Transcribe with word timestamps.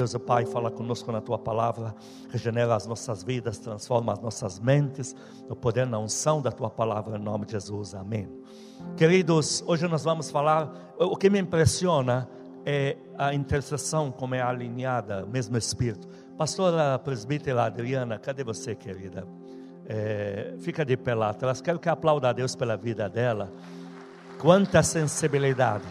Deus 0.00 0.14
Pai 0.24 0.46
fala 0.46 0.70
conosco 0.70 1.10
na 1.10 1.20
tua 1.20 1.36
palavra, 1.36 1.92
regenera 2.30 2.72
as 2.76 2.86
nossas 2.86 3.24
vidas, 3.24 3.58
transforma 3.58 4.12
as 4.12 4.20
nossas 4.20 4.60
mentes, 4.60 5.12
no 5.48 5.56
poder 5.56 5.88
na 5.88 5.98
unção 5.98 6.40
da 6.40 6.52
tua 6.52 6.70
palavra, 6.70 7.18
em 7.18 7.20
nome 7.20 7.46
de 7.46 7.50
Jesus, 7.50 7.96
amém. 7.96 8.28
Queridos, 8.96 9.60
hoje 9.66 9.88
nós 9.88 10.04
vamos 10.04 10.30
falar, 10.30 10.94
o 11.00 11.16
que 11.16 11.28
me 11.28 11.40
impressiona 11.40 12.28
é 12.64 12.96
a 13.18 13.34
intercessão, 13.34 14.12
como 14.12 14.36
é 14.36 14.40
alinhada, 14.40 15.26
mesmo 15.26 15.58
Espírito. 15.58 16.06
Pastora 16.36 16.96
presbítera 17.00 17.64
Adriana, 17.64 18.20
cadê 18.20 18.44
você, 18.44 18.76
querida? 18.76 19.26
É, 19.84 20.54
fica 20.60 20.84
de 20.84 20.96
pé 20.96 21.12
lá 21.12 21.30
atrás, 21.30 21.60
quero 21.60 21.80
que 21.80 21.88
aplauda 21.88 22.28
a 22.28 22.32
Deus 22.32 22.54
pela 22.54 22.76
vida 22.76 23.08
dela. 23.08 23.50
Quanta 24.38 24.80
sensibilidade, 24.80 25.82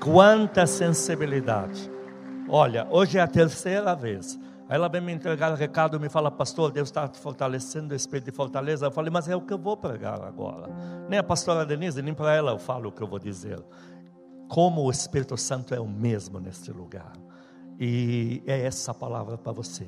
quanta 0.00 0.66
sensibilidade. 0.66 1.91
Olha, 2.48 2.86
hoje 2.90 3.18
é 3.18 3.20
a 3.20 3.26
terceira 3.26 3.94
vez. 3.94 4.38
Aí 4.68 4.76
ela 4.76 4.88
vem 4.88 5.00
me 5.00 5.12
entregar 5.12 5.52
o 5.52 5.54
recado 5.54 5.96
e 5.96 6.00
me 6.00 6.08
fala, 6.08 6.30
pastor, 6.30 6.70
Deus 6.70 6.88
está 6.88 7.08
fortalecendo 7.08 7.92
o 7.92 7.96
espírito 7.96 8.30
de 8.30 8.36
fortaleza. 8.36 8.86
Eu 8.86 8.90
falei, 8.90 9.10
mas 9.10 9.28
é 9.28 9.36
o 9.36 9.40
que 9.40 9.52
eu 9.52 9.58
vou 9.58 9.76
pregar 9.76 10.22
agora. 10.22 10.68
Nem 11.08 11.18
a 11.18 11.22
pastora 11.22 11.66
Denise, 11.66 12.00
nem 12.00 12.14
para 12.14 12.34
ela 12.34 12.52
eu 12.52 12.58
falo 12.58 12.88
o 12.88 12.92
que 12.92 13.02
eu 13.02 13.06
vou 13.06 13.18
dizer. 13.18 13.62
Como 14.48 14.82
o 14.82 14.90
Espírito 14.90 15.36
Santo 15.36 15.74
é 15.74 15.80
o 15.80 15.88
mesmo 15.88 16.40
neste 16.40 16.70
lugar. 16.72 17.12
E 17.78 18.42
é 18.46 18.64
essa 18.64 18.94
palavra 18.94 19.36
para 19.36 19.52
você. 19.52 19.86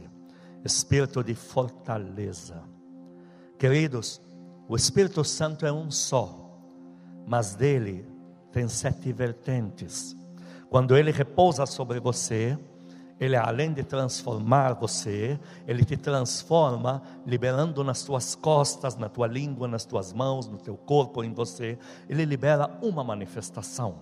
Espírito 0.65 1.23
de 1.23 1.35
fortaleza. 1.35 2.63
Queridos, 3.59 4.21
o 4.69 4.77
Espírito 4.77 5.23
Santo 5.25 5.67
é 5.67 5.73
um 5.73 5.91
só, 5.91 6.59
mas 7.27 7.55
dele 7.55 8.07
tem 8.51 8.69
sete 8.69 9.13
vertentes. 9.13 10.17
Quando 10.75 10.97
ele 10.97 11.13
repousa 11.13 11.67
sobre 11.67 12.01
você, 12.01 12.59
ele 13.21 13.37
além 13.37 13.73
de 13.73 13.85
transformar 13.85 14.73
você, 14.73 15.39
ele 15.69 15.85
te 15.85 15.97
transforma, 15.97 17.01
liberando 17.25 17.85
nas 17.85 18.03
tuas 18.03 18.35
costas, 18.35 18.97
na 18.97 19.09
tua 19.09 19.29
língua, 19.29 19.69
nas 19.69 19.85
tuas 19.85 20.13
mãos, 20.13 20.49
no 20.49 20.59
teu 20.59 20.77
corpo, 20.77 21.23
em 21.23 21.33
você. 21.33 21.79
Ele 22.09 22.25
libera 22.25 22.69
uma 22.83 23.05
manifestação. 23.05 24.01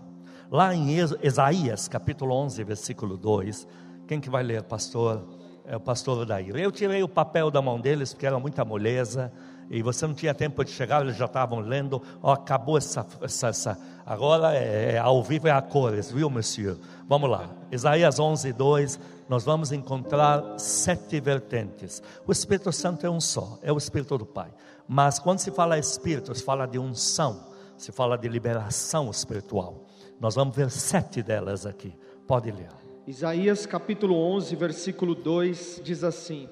Lá 0.51 0.75
em 0.75 0.97
Isaías, 1.23 1.89
capítulo 1.89 2.35
11, 2.37 2.65
versículo 2.65 3.19
2, 3.19 3.69
quem 4.09 4.19
que 4.19 4.31
vai 4.31 4.43
ler, 4.43 4.63
pastor? 4.63 5.29
É 5.67 5.77
o 5.77 5.81
pastor 5.81 6.25
Daíra. 6.25 6.59
Eu 6.59 6.73
tirei 6.73 7.03
o 7.03 7.09
papel 7.09 7.51
da 7.51 7.61
mão 7.61 7.79
deles, 7.79 8.15
porque 8.15 8.27
era 8.27 8.41
muita 8.41 8.65
moleza, 8.65 9.31
e 9.73 9.83
você 9.83 10.07
não 10.07 10.13
tinha 10.13 10.35
tempo 10.35 10.63
de 10.63 10.71
chegar, 10.71 11.01
eles 11.01 11.17
já 11.17 11.25
estavam 11.25 11.59
lendo, 11.59 12.03
oh, 12.23 12.31
acabou 12.31 12.77
essa, 12.77 13.07
essa, 13.23 13.49
essa 13.49 13.79
agora 14.05 14.55
é, 14.55 14.97
é, 14.97 14.99
ao 14.99 15.25
vivo 15.25 15.49
é 15.49 15.51
a 15.51 15.63
cores, 15.63 16.13
viu, 16.13 16.29
monsieur? 16.29 16.77
Vamos 17.09 17.31
lá, 17.31 17.49
Isaías 17.71 18.19
11, 18.19 18.53
2, 18.53 19.01
nós 19.31 19.45
vamos 19.45 19.73
encontrar 19.73 20.59
sete 20.59 21.19
vertentes. 21.21 22.03
O 22.27 22.33
Espírito 22.33 22.71
Santo 22.71 23.07
é 23.07 23.11
um 23.11 23.19
só, 23.19 23.59
é 23.63 23.73
o 23.73 23.79
Espírito 23.79 24.19
do 24.19 24.27
Pai. 24.27 24.53
Mas 24.87 25.19
quando 25.19 25.39
se 25.39 25.51
fala 25.51 25.79
Espírito, 25.79 26.35
se 26.35 26.45
fala 26.45 26.67
de 26.67 26.79
unção, 26.79 27.47
se 27.79 27.91
fala 27.91 28.19
de 28.19 28.29
liberação 28.29 29.11
espiritual. 29.11 29.87
Nós 30.21 30.35
vamos 30.35 30.55
ver 30.55 30.71
sete 30.71 31.23
delas 31.23 31.65
aqui. 31.65 31.95
Pode 32.27 32.51
ler. 32.51 32.69
Isaías 33.07 33.65
capítulo 33.65 34.17
11, 34.35 34.55
versículo 34.55 35.15
2 35.15 35.81
diz 35.83 36.05
assim: 36.05 36.47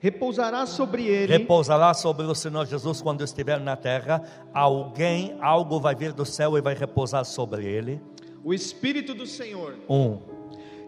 repousará 0.00 0.66
sobre 0.66 1.06
ele. 1.06 1.32
Repousará 1.32 1.94
sobre 1.94 2.26
o 2.26 2.34
Senhor 2.34 2.66
Jesus 2.66 3.00
quando 3.00 3.22
estiver 3.22 3.60
na 3.60 3.76
terra. 3.76 4.22
Alguém, 4.52 5.36
algo 5.40 5.78
vai 5.78 5.94
vir 5.94 6.12
do 6.12 6.24
céu 6.24 6.58
e 6.58 6.60
vai 6.60 6.74
repousar 6.74 7.24
sobre 7.24 7.66
ele. 7.66 8.00
O 8.42 8.52
Espírito 8.52 9.14
do 9.14 9.26
Senhor. 9.26 9.76
Um. 9.88 10.18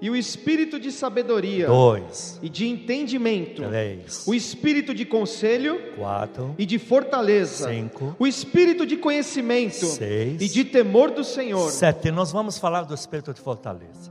E 0.00 0.10
o 0.10 0.16
Espírito 0.16 0.80
de 0.80 0.90
sabedoria. 0.90 1.68
Dois. 1.68 2.40
E 2.42 2.48
de 2.48 2.66
entendimento. 2.66 3.62
Três. 3.62 4.26
O 4.26 4.34
Espírito 4.34 4.92
de 4.92 5.04
conselho. 5.04 5.94
Quatro. 5.94 6.56
E 6.58 6.66
de 6.66 6.78
fortaleza. 6.78 7.68
Cinco. 7.68 8.16
O 8.18 8.26
Espírito 8.26 8.84
de 8.84 8.96
conhecimento. 8.96 9.86
Seis. 9.86 10.40
E 10.40 10.48
de 10.48 10.64
temor 10.64 11.10
do 11.12 11.22
Senhor. 11.22 11.70
Sete. 11.70 12.10
Nós 12.10 12.32
vamos 12.32 12.58
falar 12.58 12.82
do 12.82 12.94
Espírito 12.94 13.32
de 13.32 13.40
fortaleza. 13.40 14.10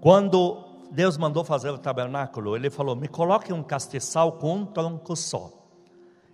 Quando 0.00 0.73
Deus 0.94 1.16
mandou 1.16 1.42
fazer 1.42 1.70
o 1.70 1.78
tabernáculo, 1.78 2.54
ele 2.54 2.70
falou: 2.70 2.94
Me 2.94 3.08
coloque 3.08 3.52
um 3.52 3.64
castiçal 3.64 4.30
com 4.30 4.58
um 4.58 4.64
tronco 4.64 5.16
só. 5.16 5.50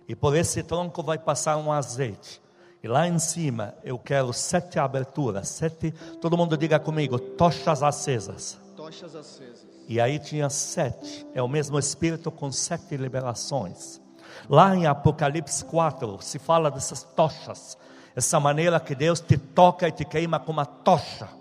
E 0.07 0.15
por 0.15 0.35
esse 0.35 0.61
tronco 0.61 1.01
vai 1.01 1.17
passar 1.17 1.57
um 1.57 1.71
azeite. 1.71 2.39
E 2.83 2.87
lá 2.87 3.07
em 3.07 3.17
cima 3.17 3.73
eu 3.83 3.97
quero 3.97 4.31
sete 4.31 4.77
aberturas, 4.77 5.49
sete, 5.49 5.91
todo 6.21 6.37
mundo 6.37 6.55
diga 6.55 6.79
comigo, 6.79 7.17
tochas 7.17 7.81
acesas. 7.81 8.59
Tochas 8.75 9.15
acesas. 9.15 9.65
E 9.87 9.99
aí 9.99 10.19
tinha 10.19 10.47
sete, 10.47 11.25
é 11.33 11.41
o 11.41 11.47
mesmo 11.47 11.79
Espírito 11.79 12.29
com 12.29 12.51
sete 12.51 12.95
liberações. 12.97 13.99
Lá 14.47 14.75
em 14.75 14.85
Apocalipse 14.85 15.65
4 15.65 16.19
se 16.21 16.37
fala 16.37 16.69
dessas 16.69 17.01
tochas, 17.01 17.75
essa 18.15 18.39
maneira 18.39 18.79
que 18.79 18.93
Deus 18.93 19.19
te 19.19 19.39
toca 19.39 19.87
e 19.87 19.91
te 19.91 20.05
queima 20.05 20.39
com 20.39 20.51
uma 20.51 20.67
tocha. 20.67 21.40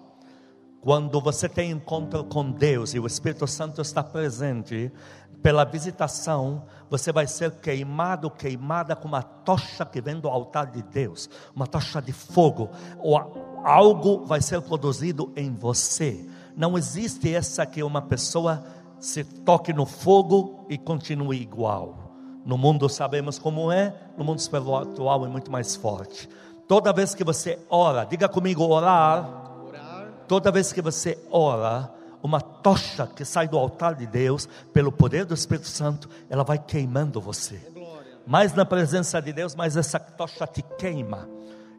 Quando 0.81 1.21
você 1.21 1.47
tem 1.47 1.71
encontro 1.71 2.25
com 2.25 2.51
Deus 2.51 2.95
e 2.95 2.99
o 2.99 3.07
Espírito 3.07 3.47
Santo 3.47 3.83
está 3.83 4.03
presente, 4.03 4.91
pela 5.43 5.65
visitação, 5.65 6.65
você 6.89 7.13
vai 7.13 7.27
ser 7.27 7.51
queimado, 7.53 8.31
queimada 8.31 8.95
com 8.97 9.09
uma 9.09 9.23
tocha 9.23 9.85
que 9.85 10.01
vem 10.01 10.19
do 10.19 10.29
altar 10.29 10.71
de 10.71 10.83
Deus, 10.83 11.29
uma 11.55 11.67
tocha 11.67 12.01
de 12.01 12.13
fogo, 12.13 12.71
ou 12.99 13.63
algo 13.65 14.25
vai 14.25 14.41
ser 14.41 14.61
produzido 14.63 15.33
em 15.37 15.55
você. 15.55 16.27
Não 16.57 16.77
existe 16.77 17.35
essa 17.35 17.65
que 17.67 17.83
uma 17.83 18.03
pessoa 18.03 18.65
se 18.99 19.25
toque 19.25 19.73
no 19.73 19.87
fogo 19.87 20.67
e 20.69 20.77
continue 20.77 21.41
igual. 21.41 22.11
No 22.45 22.57
mundo 22.57 22.89
sabemos 22.89 23.39
como 23.39 23.71
é, 23.71 23.95
no 24.17 24.25
mundo 24.25 24.39
espiritual 24.39 25.27
é 25.27 25.29
muito 25.29 25.51
mais 25.51 25.77
forte. 25.77 26.29
Toda 26.67 26.93
vez 26.93 27.15
que 27.15 27.25
você 27.25 27.59
ora, 27.69 28.05
diga 28.05 28.29
comigo 28.29 28.65
orar 28.65 29.50
Toda 30.31 30.53
vez 30.53 30.73
que 30.73 30.81
você 30.81 31.19
ora, 31.29 31.93
uma 32.23 32.41
tocha 32.41 33.05
que 33.05 33.25
sai 33.25 33.49
do 33.49 33.59
altar 33.59 33.97
de 33.97 34.07
Deus, 34.07 34.49
pelo 34.73 34.93
poder 34.93 35.25
do 35.25 35.35
Espírito 35.35 35.67
Santo, 35.67 36.09
ela 36.29 36.45
vai 36.45 36.57
queimando 36.57 37.21
você. 37.21 37.61
Mais 38.25 38.55
na 38.55 38.65
presença 38.65 39.21
de 39.21 39.33
Deus, 39.33 39.57
mais 39.57 39.77
essa 39.77 39.99
tocha 39.99 40.47
te 40.47 40.63
queima. 40.79 41.29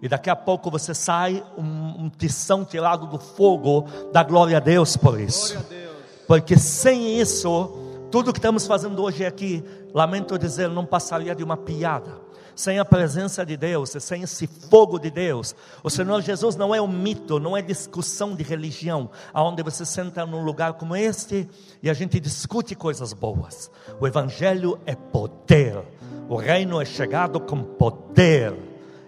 E 0.02 0.10
daqui 0.10 0.30
a 0.30 0.36
pouco 0.36 0.70
você 0.70 0.94
sai 0.94 1.42
um, 1.58 2.04
um 2.04 2.10
tição 2.10 2.66
tirado 2.66 3.08
do 3.08 3.18
fogo 3.18 3.88
da 4.12 4.22
glória 4.22 4.58
a 4.58 4.60
Deus 4.60 4.98
por 4.98 5.18
isso. 5.18 5.58
Deus. 5.70 5.96
Porque 6.28 6.58
sem 6.58 7.22
isso, 7.22 7.72
tudo 8.12 8.34
que 8.34 8.40
estamos 8.40 8.68
fazendo 8.68 9.02
hoje 9.02 9.26
aqui, 9.26 9.64
lamento 9.94 10.38
dizer, 10.38 10.68
não 10.68 10.86
passaria 10.86 11.34
de 11.34 11.42
uma 11.42 11.56
piada 11.56 12.20
sem 12.62 12.78
a 12.78 12.86
presença 12.86 13.44
de 13.44 13.58
Deus, 13.58 13.90
sem 14.00 14.22
esse 14.22 14.46
fogo 14.46 15.00
de 15.00 15.10
Deus. 15.10 15.56
O 15.84 15.90
Senhor 15.90 16.22
Jesus 16.22 16.56
não 16.56 16.74
é 16.76 16.80
um 16.80 16.88
mito, 16.88 17.40
não 17.40 17.58
é 17.58 17.62
discussão 17.62 18.36
de 18.36 18.44
religião, 18.44 19.10
aonde 19.34 19.64
você 19.64 19.84
senta 19.84 20.26
num 20.28 20.44
lugar 20.44 20.74
como 20.74 20.96
este 20.96 21.50
e 21.82 21.90
a 21.90 21.94
gente 21.94 22.20
discute 22.20 22.76
coisas 22.76 23.14
boas. 23.14 23.72
O 24.00 24.06
Evangelho 24.06 24.80
é 24.86 24.96
poder, 24.96 25.84
o 26.30 26.36
reino 26.36 26.80
é 26.80 26.86
chegado 26.86 27.40
com 27.40 27.64
poder, 27.64 28.54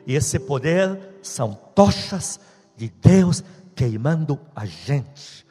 e 0.07 0.15
esse 0.15 0.39
poder 0.39 0.99
são 1.21 1.53
tochas 1.75 2.39
de 2.75 2.89
Deus 2.89 3.43
queimando 3.75 4.39
a 4.55 4.65
gente. 4.65 5.45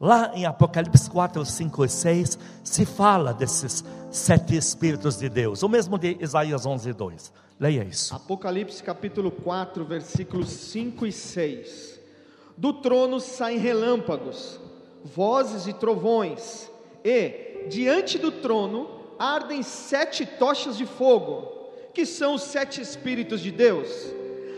Lá 0.00 0.32
em 0.34 0.44
Apocalipse 0.44 1.08
4, 1.08 1.44
5 1.46 1.84
e 1.84 1.88
6, 1.88 2.38
se 2.64 2.84
fala 2.84 3.32
desses 3.32 3.84
sete 4.10 4.56
Espíritos 4.56 5.16
de 5.16 5.28
Deus, 5.28 5.62
o 5.62 5.68
mesmo 5.68 5.96
de 5.96 6.18
Isaías 6.20 6.66
11, 6.66 6.92
2. 6.92 7.43
Leia 7.58 7.84
isso. 7.84 8.14
Apocalipse 8.14 8.82
capítulo 8.82 9.30
4, 9.30 9.84
versículos 9.84 10.48
5 10.48 11.06
e 11.06 11.12
6. 11.12 12.00
Do 12.56 12.72
trono 12.72 13.20
saem 13.20 13.58
relâmpagos, 13.58 14.60
vozes 15.04 15.66
e 15.66 15.72
trovões, 15.72 16.70
e 17.04 17.66
diante 17.68 18.18
do 18.18 18.30
trono 18.30 18.88
ardem 19.18 19.62
sete 19.62 20.26
tochas 20.26 20.76
de 20.76 20.86
fogo, 20.86 21.70
que 21.92 22.04
são 22.04 22.34
os 22.34 22.42
sete 22.42 22.80
Espíritos 22.80 23.40
de 23.40 23.50
Deus. 23.50 23.88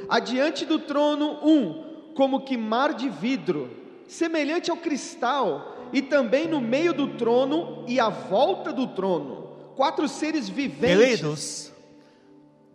Adiante 0.09 0.65
do 0.65 0.79
trono, 0.79 1.39
um, 1.47 2.13
como 2.15 2.45
que 2.45 2.57
mar 2.57 2.95
de 2.95 3.09
vidro, 3.09 3.71
semelhante 4.07 4.71
ao 4.71 4.77
cristal, 4.77 5.77
e 5.93 6.01
também 6.03 6.49
no 6.49 6.61
meio 6.61 6.93
do 6.93 7.09
trono 7.17 7.85
e 7.87 8.01
à 8.01 8.09
volta 8.09 8.73
do 8.73 8.87
trono, 8.89 9.49
quatro 9.75 10.09
seres 10.09 10.49
viventes. 10.49 10.97
Queridos, 10.97 11.73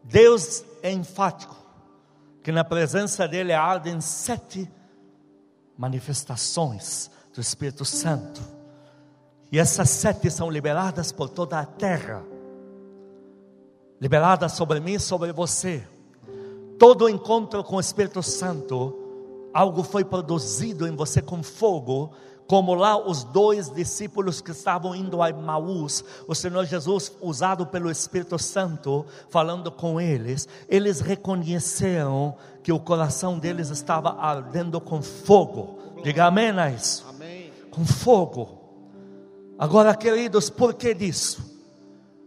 Deus 0.04 0.64
é 0.82 0.92
enfático, 0.92 1.56
que 2.44 2.52
na 2.52 2.64
presença 2.64 3.28
dele 3.28 3.54
ardem 3.54 4.02
sete 4.02 4.70
manifestações 5.78 7.10
do 7.34 7.42
Espírito 7.42 7.86
Santo, 7.86 8.42
e 9.52 9.60
essas 9.60 9.90
sete 9.90 10.30
são 10.30 10.50
liberadas 10.50 11.12
por 11.12 11.30
toda 11.30 11.60
a 11.60 11.66
terra, 11.66 12.24
liberadas 14.00 14.54
sobre 14.54 14.80
mim 14.80 14.94
e 14.94 15.00
sobre 15.00 15.32
você. 15.32 15.88
Todo 16.80 17.10
encontro 17.10 17.64
com 17.64 17.76
o 17.76 17.80
Espírito 17.80 18.24
Santo, 18.24 18.98
algo 19.54 19.84
foi 19.84 20.04
produzido 20.04 20.88
em 20.88 20.96
você 20.96 21.22
com 21.22 21.44
fogo, 21.44 22.12
como 22.52 22.76
lá 22.76 22.98
os 22.98 23.24
dois 23.24 23.70
discípulos 23.70 24.42
que 24.42 24.52
estavam 24.52 24.94
indo 24.94 25.24
a 25.24 25.32
Maús, 25.32 26.04
o 26.28 26.36
Senhor 26.36 26.66
Jesus, 26.66 27.10
usado 27.22 27.66
pelo 27.66 27.90
Espírito 27.90 28.38
Santo, 28.38 29.06
falando 29.30 29.72
com 29.72 30.02
eles, 30.02 30.50
eles 30.68 31.00
reconheceram 31.00 32.36
que 32.62 32.74
o 32.74 32.78
coração 32.78 33.40
deles 33.40 33.70
estava 33.70 34.18
ardendo 34.20 34.82
com 34.82 35.02
fogo. 35.02 35.80
Diga 36.04 36.26
amém 36.26 36.50
a 36.60 36.70
isso. 36.70 37.06
Amém. 37.08 37.54
Com 37.72 37.86
fogo. 37.86 38.60
Agora, 39.58 39.96
queridos, 39.96 40.50
por 40.50 40.74
que 40.74 40.94
disso? 40.94 41.42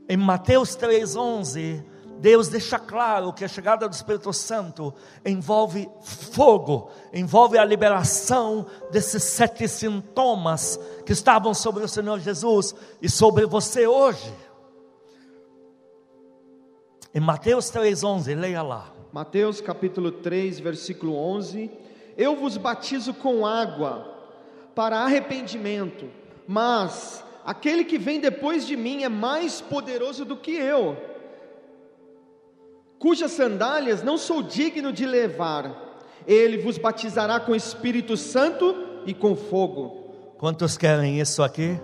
Em 0.08 0.16
Mateus 0.16 0.74
3,11, 0.74 1.84
Deus 2.18 2.48
deixa 2.48 2.78
claro 2.78 3.32
que 3.32 3.44
a 3.44 3.48
chegada 3.48 3.88
do 3.88 3.92
Espírito 3.92 4.32
Santo 4.32 4.94
envolve 5.24 5.88
fogo, 6.02 6.90
envolve 7.12 7.58
a 7.58 7.64
liberação 7.64 8.66
desses 8.90 9.22
sete 9.22 9.68
sintomas 9.68 10.78
que 11.04 11.12
estavam 11.12 11.52
sobre 11.52 11.84
o 11.84 11.88
Senhor 11.88 12.18
Jesus 12.20 12.74
e 13.02 13.08
sobre 13.08 13.46
você 13.46 13.86
hoje. 13.86 14.32
Em 17.14 17.20
Mateus 17.20 17.66
3,11, 17.66 18.34
leia 18.36 18.62
lá. 18.62 18.92
Mateus 19.12 19.60
capítulo 19.60 20.10
3, 20.10 20.58
versículo 20.58 21.14
11: 21.14 21.70
Eu 22.16 22.34
vos 22.34 22.56
batizo 22.56 23.14
com 23.14 23.46
água 23.46 24.12
para 24.74 24.98
arrependimento, 24.98 26.10
mas 26.48 27.24
aquele 27.44 27.84
que 27.84 27.98
vem 27.98 28.18
depois 28.18 28.66
de 28.66 28.76
mim 28.76 29.04
é 29.04 29.08
mais 29.08 29.60
poderoso 29.60 30.24
do 30.24 30.36
que 30.36 30.50
eu, 30.50 30.96
cujas 33.04 33.32
sandálias 33.32 34.02
não 34.02 34.16
sou 34.16 34.42
digno 34.42 34.90
de 34.90 35.04
levar. 35.04 35.70
Ele 36.26 36.56
vos 36.56 36.78
batizará 36.78 37.38
com 37.38 37.54
Espírito 37.54 38.16
Santo 38.16 38.74
e 39.04 39.12
com 39.12 39.36
fogo. 39.36 40.14
Quantos 40.38 40.78
querem 40.78 41.20
isso 41.20 41.42
aqui? 41.42 41.78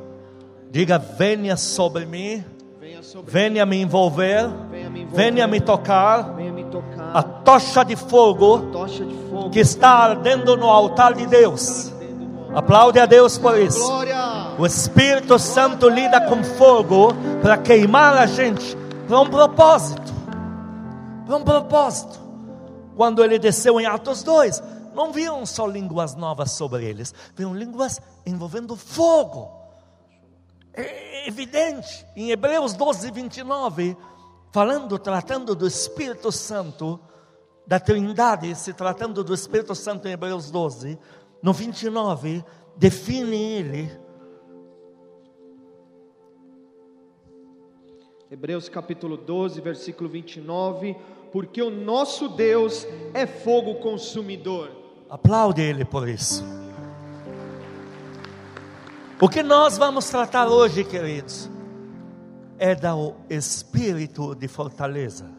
Diga: 0.71 0.97
venha 0.97 1.59
sobre 1.59 2.07
mim, 2.07 2.43
Venha 2.81 3.03
sobre 3.03 3.31
venha 3.31 3.67
me 3.67 3.83
envolver, 3.83 4.49
venha 4.71 4.89
me 4.89 5.03
envolver, 5.03 5.15
venha 5.15 5.47
me 5.47 5.61
tocar. 5.61 6.35
venha 6.35 6.53
me 6.53 6.65
tocar. 6.65 7.15
A 7.15 7.23
tocha 7.23 7.85
de 7.85 7.97
fogo 7.97 8.71
tocha 8.73 9.05
de 9.05 9.15
fogo 9.29 9.51
que 9.51 9.61
está 9.61 9.91
ardendo 9.91 10.57
no 10.57 10.71
altar 10.71 11.13
de 11.13 11.27
Deus. 11.27 11.93
Aplaude 12.55 12.99
a 12.99 13.05
Deus 13.05 13.37
por 13.37 13.59
isso. 13.59 13.79
Glória! 13.79 14.55
O 14.59 14.65
Espírito 14.65 15.39
Santo 15.39 15.87
lida 15.87 16.19
com 16.23 16.43
fogo 16.43 17.13
para 17.43 17.59
queimar 17.59 18.17
a 18.17 18.25
gente 18.25 18.75
para 19.07 19.21
um 19.21 19.27
propósito. 19.29 20.10
Para 21.31 21.37
um 21.37 21.45
propósito. 21.45 22.19
Quando 22.97 23.23
ele 23.23 23.39
desceu 23.39 23.81
em 23.81 23.87
Atos 23.87 24.25
2, 24.25 24.61
não 24.93 25.13
viam 25.13 25.47
só 25.47 25.65
línguas 25.65 26.17
novas 26.17 26.51
sobre 26.51 26.85
eles, 26.85 27.15
viam 27.37 27.55
línguas 27.55 28.01
envolvendo 28.27 28.75
fogo. 28.75 29.49
É 30.75 31.29
evidente, 31.29 32.05
em 32.17 32.33
Hebreus 32.33 32.73
12, 32.73 33.13
29, 33.13 33.97
falando, 34.51 34.99
tratando 34.99 35.55
do 35.55 35.69
Espírito 35.69 36.33
Santo, 36.33 36.99
da 37.65 37.79
Trindade, 37.79 38.53
se 38.57 38.73
tratando 38.73 39.23
do 39.23 39.33
Espírito 39.33 39.73
Santo 39.77 40.09
em 40.09 40.11
Hebreus 40.11 40.51
12, 40.51 40.99
no 41.41 41.53
29, 41.53 42.45
define 42.77 43.37
ele 43.37 44.01
Hebreus 48.33 48.69
capítulo 48.69 49.17
12, 49.17 49.61
versículo 49.61 50.09
29, 50.09 50.97
porque 51.33 51.63
o 51.63 51.71
nosso 51.71 52.29
Deus 52.29 52.87
é 53.15 53.27
fogo 53.27 53.77
consumidor. 53.77 54.71
Aplaude 55.09 55.61
ele 55.61 55.85
por 55.85 56.09
isso. 56.09 56.45
O 59.21 59.29
que 59.29 59.43
nós 59.43 59.77
vamos 59.77 60.09
tratar 60.09 60.49
hoje, 60.49 60.83
queridos, 60.83 61.51
é 62.59 62.75
do 62.75 63.15
espírito 63.29 64.35
de 64.35 64.49
fortaleza. 64.49 65.31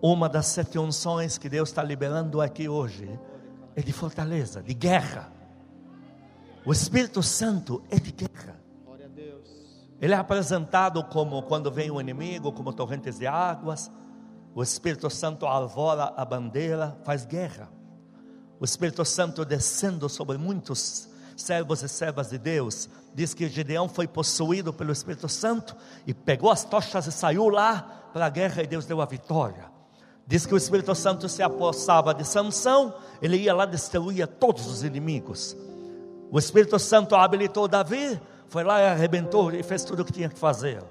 Uma 0.00 0.28
das 0.28 0.46
sete 0.46 0.78
unções 0.78 1.38
que 1.38 1.48
Deus 1.48 1.68
está 1.68 1.82
liberando 1.82 2.40
aqui 2.40 2.68
hoje 2.68 3.08
é 3.74 3.82
de 3.82 3.92
fortaleza, 3.92 4.62
de 4.62 4.74
guerra. 4.74 5.32
O 6.64 6.72
Espírito 6.72 7.22
Santo 7.22 7.82
é 7.90 7.96
de 7.96 8.12
guerra. 8.12 8.56
Ele 10.00 10.12
é 10.12 10.16
apresentado 10.16 11.02
como 11.04 11.42
quando 11.44 11.70
vem 11.70 11.90
o 11.90 12.00
inimigo, 12.00 12.52
como 12.52 12.72
torrentes 12.72 13.18
de 13.18 13.26
águas. 13.26 13.90
O 14.54 14.62
Espírito 14.62 15.10
Santo 15.10 15.46
alvora 15.46 16.12
a 16.16 16.24
bandeira, 16.24 16.96
faz 17.02 17.24
guerra. 17.24 17.68
O 18.60 18.64
Espírito 18.64 19.04
Santo 19.04 19.44
descendo 19.44 20.08
sobre 20.08 20.38
muitos 20.38 21.08
servos 21.36 21.82
e 21.82 21.88
servas 21.88 22.30
de 22.30 22.38
Deus. 22.38 22.88
Diz 23.12 23.34
que 23.34 23.48
Gideão 23.48 23.88
foi 23.88 24.06
possuído 24.06 24.72
pelo 24.72 24.92
Espírito 24.92 25.28
Santo 25.28 25.74
e 26.06 26.14
pegou 26.14 26.50
as 26.50 26.64
tochas 26.64 27.06
e 27.06 27.12
saiu 27.12 27.48
lá 27.48 28.10
para 28.12 28.26
a 28.26 28.30
guerra 28.30 28.62
e 28.62 28.66
Deus 28.66 28.86
deu 28.86 29.00
a 29.00 29.06
vitória. 29.06 29.72
Diz 30.26 30.46
que 30.46 30.54
o 30.54 30.56
Espírito 30.56 30.94
Santo 30.94 31.28
se 31.28 31.42
apossava 31.42 32.14
de 32.14 32.24
Sansão, 32.24 32.94
ele 33.20 33.36
ia 33.36 33.54
lá 33.54 33.66
destruía 33.66 34.26
todos 34.26 34.66
os 34.66 34.82
inimigos. 34.84 35.56
O 36.30 36.38
Espírito 36.38 36.78
Santo 36.78 37.14
habilitou 37.14 37.68
Davi, 37.68 38.18
foi 38.48 38.62
lá 38.64 38.80
e 38.80 38.86
arrebentou 38.86 39.52
e 39.52 39.62
fez 39.62 39.84
tudo 39.84 40.02
o 40.02 40.04
que 40.04 40.12
tinha 40.12 40.28
que 40.28 40.38
fazer. 40.38 40.82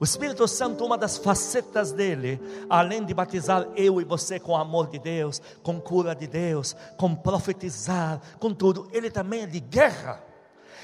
O 0.00 0.04
Espírito 0.04 0.46
Santo, 0.46 0.84
uma 0.84 0.96
das 0.96 1.16
facetas 1.16 1.90
dele, 1.90 2.40
além 2.70 3.04
de 3.04 3.12
batizar 3.12 3.66
eu 3.74 4.00
e 4.00 4.04
você 4.04 4.38
com 4.38 4.56
amor 4.56 4.86
de 4.88 4.98
Deus, 4.98 5.42
com 5.62 5.80
cura 5.80 6.14
de 6.14 6.26
Deus, 6.26 6.76
com 6.96 7.14
profetizar, 7.14 8.20
com 8.38 8.54
tudo, 8.54 8.88
ele 8.92 9.10
também 9.10 9.42
é 9.42 9.46
de 9.46 9.58
guerra. 9.58 10.22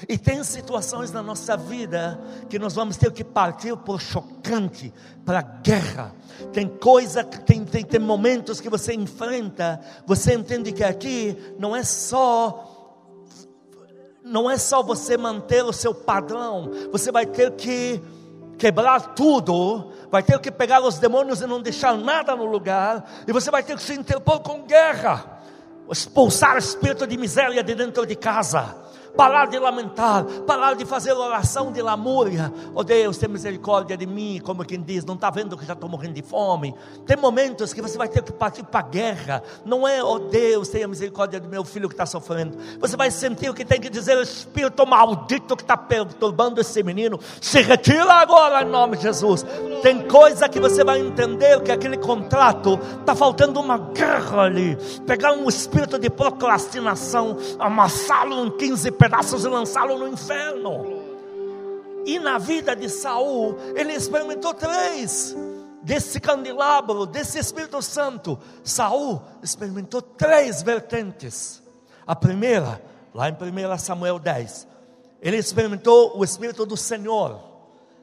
E 0.09 0.17
tem 0.17 0.43
situações 0.43 1.11
na 1.11 1.23
nossa 1.23 1.55
vida 1.55 2.19
que 2.49 2.59
nós 2.59 2.73
vamos 2.73 2.97
ter 2.97 3.09
que 3.13 3.23
partir 3.23 3.77
por 3.77 4.01
chocante, 4.01 4.93
para 5.25 5.41
guerra. 5.41 6.13
Tem 6.51 6.67
coisa, 6.67 7.23
tem, 7.23 7.63
tem, 7.63 7.85
tem 7.85 7.99
momentos 7.99 8.59
que 8.59 8.69
você 8.69 8.93
enfrenta, 8.93 9.79
você 10.05 10.33
entende 10.33 10.73
que 10.73 10.83
aqui 10.83 11.55
não 11.57 11.73
é 11.73 11.83
só 11.83 12.71
não 14.21 14.49
é 14.49 14.57
só 14.57 14.81
você 14.81 15.15
manter 15.17 15.63
o 15.63 15.71
seu 15.71 15.93
padrão, 15.93 16.71
você 16.91 17.11
vai 17.11 17.27
ter 17.27 17.51
que 17.51 18.01
quebrar 18.57 19.15
tudo, 19.15 19.91
vai 20.09 20.23
ter 20.23 20.39
que 20.39 20.51
pegar 20.51 20.81
os 20.81 20.97
demônios 20.97 21.41
e 21.41 21.47
não 21.47 21.61
deixar 21.61 21.95
nada 21.97 22.35
no 22.35 22.45
lugar, 22.45 23.03
e 23.27 23.31
você 23.31 23.51
vai 23.51 23.63
ter 23.63 23.75
que 23.75 23.83
se 23.83 23.93
interpor 23.93 24.39
com 24.39 24.63
guerra, 24.63 25.41
expulsar 25.89 26.55
o 26.55 26.59
espírito 26.59 27.05
de 27.05 27.17
miséria 27.17 27.63
de 27.63 27.75
dentro 27.75 28.05
de 28.05 28.15
casa, 28.15 28.75
parar 29.15 29.47
de 29.47 29.57
lamentar, 29.57 30.25
parar 30.45 30.75
de 30.75 30.85
fazer 30.85 31.13
oração 31.13 31.71
de 31.71 31.81
lamúria. 31.81 32.51
Oh 32.73 32.83
Deus, 32.83 33.17
tem 33.17 33.29
misericórdia 33.29 33.97
de 33.97 34.05
mim, 34.05 34.41
como 34.43 34.65
quem 34.65 34.81
diz, 34.81 35.05
não 35.05 35.15
está 35.15 35.29
vendo 35.29 35.57
que 35.57 35.65
já 35.65 35.73
estou 35.73 35.89
morrendo 35.89 36.13
de 36.13 36.21
fome. 36.21 36.75
Tem 37.05 37.17
momentos 37.17 37.73
que 37.73 37.81
você 37.81 37.97
vai 37.97 38.07
ter 38.07 38.21
que 38.21 38.31
partir 38.31 38.63
para 38.63 38.81
a 38.81 38.83
guerra. 38.83 39.43
Não 39.63 39.87
é, 39.87 40.03
oh 40.03 40.19
Deus, 40.19 40.69
tenha 40.69 40.87
misericórdia 40.87 41.39
do 41.39 41.47
meu 41.47 41.63
filho 41.63 41.87
que 41.87 41.93
está 41.93 42.05
sofrendo. 42.05 42.57
Você 42.79 42.97
vai 42.97 43.09
sentir 43.09 43.49
o 43.49 43.53
que 43.53 43.65
tem 43.65 43.79
que 43.79 43.89
dizer, 43.89 44.17
o 44.17 44.21
espírito 44.21 44.85
maldito 44.85 45.55
que 45.55 45.63
está 45.63 45.77
perturbando 45.77 46.59
esse 46.59 46.83
menino, 46.83 47.19
se 47.39 47.61
retira 47.61 48.13
agora 48.13 48.63
em 48.63 48.69
nome 48.69 48.97
de 48.97 49.03
Jesus. 49.03 49.45
Tem 49.81 50.07
coisa 50.07 50.49
que 50.49 50.59
você 50.59 50.83
vai 50.83 50.99
entender 50.99 51.61
que 51.61 51.71
aquele 51.71 51.97
contrato 51.97 52.79
está 52.99 53.15
faltando 53.15 53.59
uma 53.59 53.77
guerra 53.77 54.43
ali. 54.43 54.77
Pegar 55.07 55.33
um 55.33 55.47
espírito 55.47 55.97
de 55.97 56.09
procrastinação, 56.09 57.37
amassá-lo 57.59 58.45
em 58.45 58.51
15 58.51 58.91
pedaços 58.91 59.04
e 59.43 59.47
lançá-lo 59.47 59.97
no 59.97 60.07
inferno. 60.07 61.03
E 62.05 62.19
na 62.19 62.37
vida 62.37 62.75
de 62.75 62.87
Saul, 62.87 63.57
ele 63.75 63.93
experimentou 63.93 64.53
três 64.53 65.35
desse 65.81 66.19
candelabro, 66.19 67.05
desse 67.05 67.39
Espírito 67.39 67.81
Santo. 67.81 68.39
Saul 68.63 69.21
experimentou 69.41 70.01
três 70.01 70.61
vertentes. 70.61 71.61
A 72.05 72.15
primeira, 72.15 72.81
lá 73.13 73.29
em 73.29 73.33
1 73.33 73.77
Samuel 73.77 74.19
10, 74.19 74.67
ele 75.21 75.37
experimentou 75.37 76.17
o 76.17 76.23
Espírito 76.23 76.65
do 76.65 76.77
Senhor, 76.77 77.41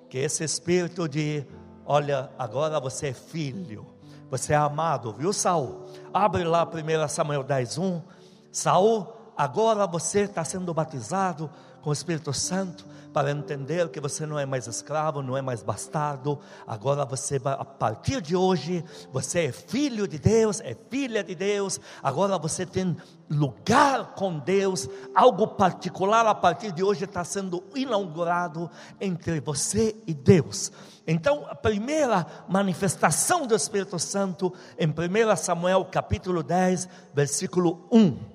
que 0.08 0.18
é 0.18 0.22
esse 0.22 0.42
Espírito 0.42 1.08
de, 1.08 1.44
olha, 1.86 2.30
agora 2.38 2.80
você 2.80 3.08
é 3.08 3.12
filho, 3.12 3.86
você 4.28 4.52
é 4.52 4.56
amado, 4.56 5.12
viu 5.12 5.32
Saul? 5.32 5.86
Abre 6.12 6.42
lá 6.42 6.64
1 6.64 7.08
Samuel 7.08 7.44
10, 7.44 7.78
1. 7.78 8.02
Saul 8.50 9.21
agora 9.42 9.86
você 9.86 10.20
está 10.20 10.44
sendo 10.44 10.72
batizado 10.72 11.50
com 11.82 11.90
o 11.90 11.92
Espírito 11.92 12.32
Santo 12.32 12.86
para 13.12 13.30
entender 13.30 13.88
que 13.90 14.00
você 14.00 14.24
não 14.24 14.38
é 14.38 14.46
mais 14.46 14.66
escravo, 14.66 15.20
não 15.20 15.36
é 15.36 15.42
mais 15.42 15.62
bastardo. 15.62 16.38
Agora 16.66 17.04
você 17.04 17.38
vai, 17.38 17.54
a 17.54 17.64
partir 17.64 18.22
de 18.22 18.34
hoje, 18.34 18.84
você 19.12 19.46
é 19.46 19.52
filho 19.52 20.06
de 20.06 20.18
Deus, 20.18 20.60
é 20.60 20.76
filha 20.88 21.22
de 21.22 21.34
Deus. 21.34 21.80
Agora 22.02 22.38
você 22.38 22.64
tem 22.64 22.96
lugar 23.28 24.14
com 24.14 24.38
Deus, 24.38 24.88
algo 25.14 25.48
particular 25.48 26.24
a 26.26 26.34
partir 26.34 26.70
de 26.72 26.82
hoje 26.82 27.04
está 27.04 27.24
sendo 27.24 27.62
inaugurado 27.74 28.70
entre 29.00 29.40
você 29.40 29.94
e 30.06 30.14
Deus. 30.14 30.70
Então, 31.06 31.44
a 31.50 31.54
primeira 31.54 32.26
manifestação 32.48 33.46
do 33.46 33.56
Espírito 33.56 33.98
Santo 33.98 34.54
em 34.78 34.86
1 34.86 35.36
Samuel 35.36 35.84
capítulo 35.86 36.42
10, 36.42 36.88
versículo 37.12 37.86
1. 37.90 38.31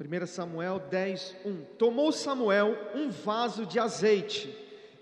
1 0.00 0.26
Samuel 0.26 0.80
10, 0.90 1.36
1. 1.44 1.56
Tomou 1.76 2.10
Samuel 2.10 2.74
um 2.94 3.10
vaso 3.10 3.66
de 3.66 3.78
azeite 3.78 4.48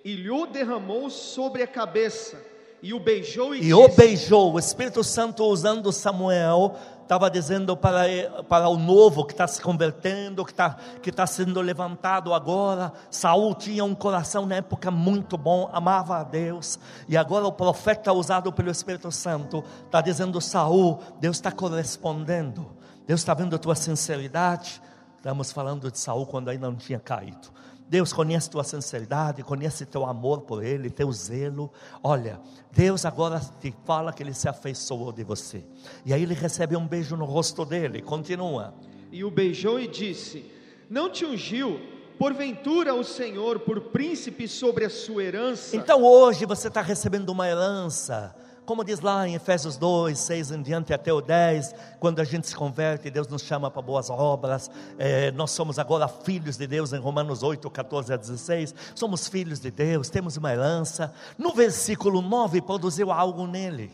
e 0.05 0.17
lhe 0.17 0.47
derramou 0.49 1.09
sobre 1.09 1.63
a 1.63 1.69
cabeça, 1.69 2.37
e 2.83 2.93
o 2.93 2.99
beijou 2.99 3.55
e, 3.55 3.59
E 3.59 3.61
disse: 3.61 3.75
o 3.75 3.89
beijou. 3.89 4.55
O 4.55 4.59
Espírito 4.59 5.05
Santo 5.05 5.45
usando 5.45 5.93
Samuel 5.93 6.75
estava 7.03 7.31
dizendo 7.31 7.77
para, 7.77 8.07
para 8.49 8.69
o 8.69 8.77
novo 8.77 9.25
que 9.25 9.33
está 9.33 9.47
se 9.47 9.63
convertendo, 9.63 10.45
que 10.45 10.51
está 10.51 10.77
que 11.01 11.13
tá 11.13 11.29
sendo 11.29 11.61
levantado 11.61 12.35
agora. 12.35 12.93
Saul 13.09 13.55
tinha 13.55 13.85
um 13.85 13.95
coração 13.95 14.47
na 14.47 14.57
época 14.57 14.91
muito 14.91 15.37
bom, 15.39 15.71
amava 15.73 16.19
a 16.19 16.25
Deus. 16.25 16.77
E 17.09 17.17
agora 17.17 17.47
o 17.47 17.53
profeta 17.53 18.13
usado 18.13 18.53
pelo 18.53 18.71
Espírito 18.71 19.13
Santo 19.13 19.63
está 19.87 20.01
dizendo: 20.01 20.41
Saul, 20.41 20.99
Deus 21.21 21.37
está 21.37 21.53
correspondendo. 21.53 22.67
Deus 23.07 23.21
está 23.21 23.33
vendo 23.33 23.57
a 23.57 23.59
tua 23.59 23.75
sinceridade. 23.75 24.83
Estamos 25.19 25.51
falando 25.51 25.91
de 25.91 25.99
Saul 25.99 26.25
quando 26.25 26.49
ainda 26.49 26.71
não 26.71 26.77
tinha 26.77 27.01
caído. 27.01 27.49
Deus 27.89 28.13
conhece 28.13 28.49
tua 28.49 28.63
sinceridade, 28.63 29.43
conhece 29.43 29.85
teu 29.85 30.05
amor 30.05 30.43
por 30.43 30.63
Ele, 30.63 30.89
teu 30.91 31.11
zelo. 31.11 31.73
Olha, 32.03 32.39
Deus 32.71 33.05
agora 33.05 33.41
te 33.61 33.75
fala 33.85 34.13
que 34.13 34.23
Ele 34.23 34.33
se 34.33 34.49
afeiçoou 34.49 35.11
de 35.11 35.25
você. 35.25 35.65
E 36.05 36.15
aí 36.15 36.23
ele 36.23 36.35
recebe 36.35 36.77
um 36.77 36.87
beijo 36.87 37.17
no 37.17 37.25
rosto 37.25 37.65
dele. 37.65 38.01
Continua. 38.01 38.75
E 39.11 39.25
o 39.25 39.31
beijou 39.31 39.81
e 39.81 39.89
disse: 39.89 40.45
Não 40.89 41.11
te 41.11 41.25
ungiu, 41.25 41.81
porventura 42.17 42.95
o 42.95 43.03
Senhor, 43.03 43.59
por 43.61 43.81
príncipe 43.81 44.47
sobre 44.47 44.85
a 44.85 44.91
sua 44.91 45.25
herança? 45.25 45.75
Então 45.75 46.05
hoje 46.05 46.47
você 46.47 46.69
está 46.69 46.81
recebendo 46.81 47.31
uma 47.31 47.49
herança. 47.49 48.37
Como 48.69 48.85
diz 48.85 49.01
lá 49.01 49.27
em 49.27 49.35
Efésios 49.35 49.79
2, 49.79 50.19
6 50.19 50.51
em 50.51 50.61
diante 50.61 50.93
até 50.93 51.11
o 51.11 51.23
10, 51.23 51.75
quando 51.99 52.21
a 52.21 52.25
gente 52.25 52.47
se 52.47 52.55
converte, 52.55 53.09
Deus 53.09 53.27
nos 53.27 53.41
chama 53.41 53.71
para 53.71 53.81
boas 53.81 54.11
obras. 54.11 54.71
Eh, 54.99 55.31
nós 55.31 55.53
somos 55.53 55.79
agora 55.79 56.07
filhos 56.07 56.59
de 56.59 56.67
Deus 56.67 56.93
em 56.93 56.99
Romanos 56.99 57.43
8, 57.43 57.71
14 57.71 58.13
a 58.13 58.17
16. 58.19 58.75
Somos 58.95 59.27
filhos 59.27 59.59
de 59.59 59.71
Deus, 59.71 60.11
temos 60.11 60.37
uma 60.37 60.53
herança. 60.53 61.15
No 61.39 61.55
versículo 61.55 62.21
9, 62.21 62.61
produziu 62.61 63.11
algo 63.11 63.47
nele. 63.47 63.91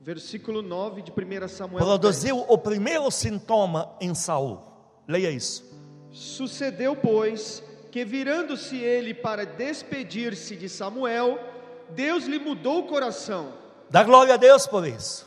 Versículo 0.00 0.60
9 0.60 1.02
de 1.02 1.12
1 1.12 1.46
Samuel. 1.46 1.84
Produziu 1.84 2.44
o 2.48 2.58
primeiro 2.58 3.08
sintoma 3.08 3.94
em 4.00 4.16
Saul. 4.16 4.58
Leia 5.06 5.30
isso. 5.30 5.62
10. 6.10 6.10
Sucedeu, 6.10 6.96
pois, 6.96 7.62
que 7.92 8.04
virando-se 8.04 8.78
ele 8.78 9.14
para 9.14 9.46
despedir-se 9.46 10.56
de 10.56 10.68
Samuel, 10.68 11.51
Deus 11.94 12.24
lhe 12.24 12.38
mudou 12.38 12.80
o 12.80 12.86
coração. 12.86 13.52
Dá 13.90 14.02
glória 14.02 14.34
a 14.34 14.36
Deus 14.36 14.66
por 14.66 14.86
isso. 14.86 15.26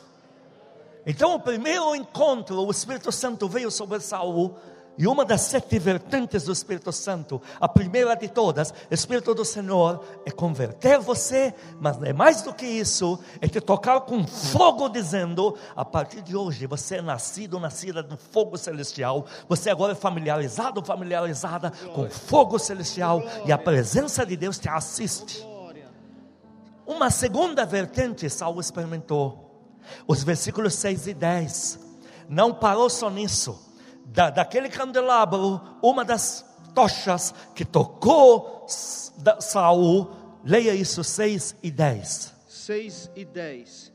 Então, 1.06 1.36
o 1.36 1.40
primeiro 1.40 1.96
encontro, 1.96 2.66
o 2.66 2.72
Espírito 2.72 3.12
Santo 3.12 3.48
veio 3.48 3.70
sobre 3.70 4.00
Saul, 4.00 4.56
e 4.98 5.08
uma 5.08 5.26
das 5.26 5.42
sete 5.42 5.78
vertentes 5.78 6.46
do 6.46 6.54
Espírito 6.54 6.92
Santo, 6.92 7.42
a 7.60 7.68
primeira 7.68 8.16
de 8.16 8.30
todas, 8.30 8.74
Espírito 8.90 9.36
do 9.36 9.44
Senhor, 9.44 10.04
é 10.26 10.32
converter 10.32 11.00
você, 11.00 11.54
mas 11.80 12.02
é 12.02 12.14
mais 12.14 12.42
do 12.42 12.54
que 12.54 12.66
isso, 12.66 13.20
é 13.42 13.48
te 13.48 13.60
tocar 13.60 14.02
com 14.02 14.26
fogo, 14.26 14.88
dizendo: 14.88 15.58
a 15.76 15.84
partir 15.84 16.22
de 16.22 16.36
hoje 16.36 16.66
você 16.66 16.96
é 16.96 17.02
nascido, 17.02 17.60
nascida 17.60 18.02
do 18.02 18.18
fogo 18.18 18.58
celestial, 18.58 19.26
você 19.50 19.70
agora 19.70 19.92
é 19.92 19.96
familiarizado, 19.96 20.84
familiarizada 20.84 21.72
com 21.94 22.10
fogo 22.10 22.58
celestial, 22.58 23.22
e 23.46 23.52
a 23.52 23.58
presença 23.58 24.26
de 24.26 24.38
Deus 24.38 24.58
te 24.58 24.70
assiste. 24.70 25.55
Uma 26.86 27.10
segunda 27.10 27.66
vertente 27.66 28.30
Saul 28.30 28.60
experimentou. 28.60 29.46
Os 30.08 30.24
versículos 30.24 30.76
6 30.76 31.08
e 31.08 31.14
10. 31.14 31.80
Não 32.30 32.54
parou 32.54 32.90
só 32.90 33.10
nisso. 33.10 33.60
Da, 34.06 34.30
daquele 34.30 34.70
candelabro, 34.70 35.62
uma 35.82 36.06
das 36.06 36.46
tochas 36.74 37.34
que 37.56 37.66
tocou 37.66 38.66
Saul, 38.68 40.12
leia 40.44 40.76
isso 40.76 41.04
6 41.04 41.56
e 41.64 41.72
10. 41.72 42.34
6 42.48 43.12
e 43.16 43.26
10. 43.26 43.94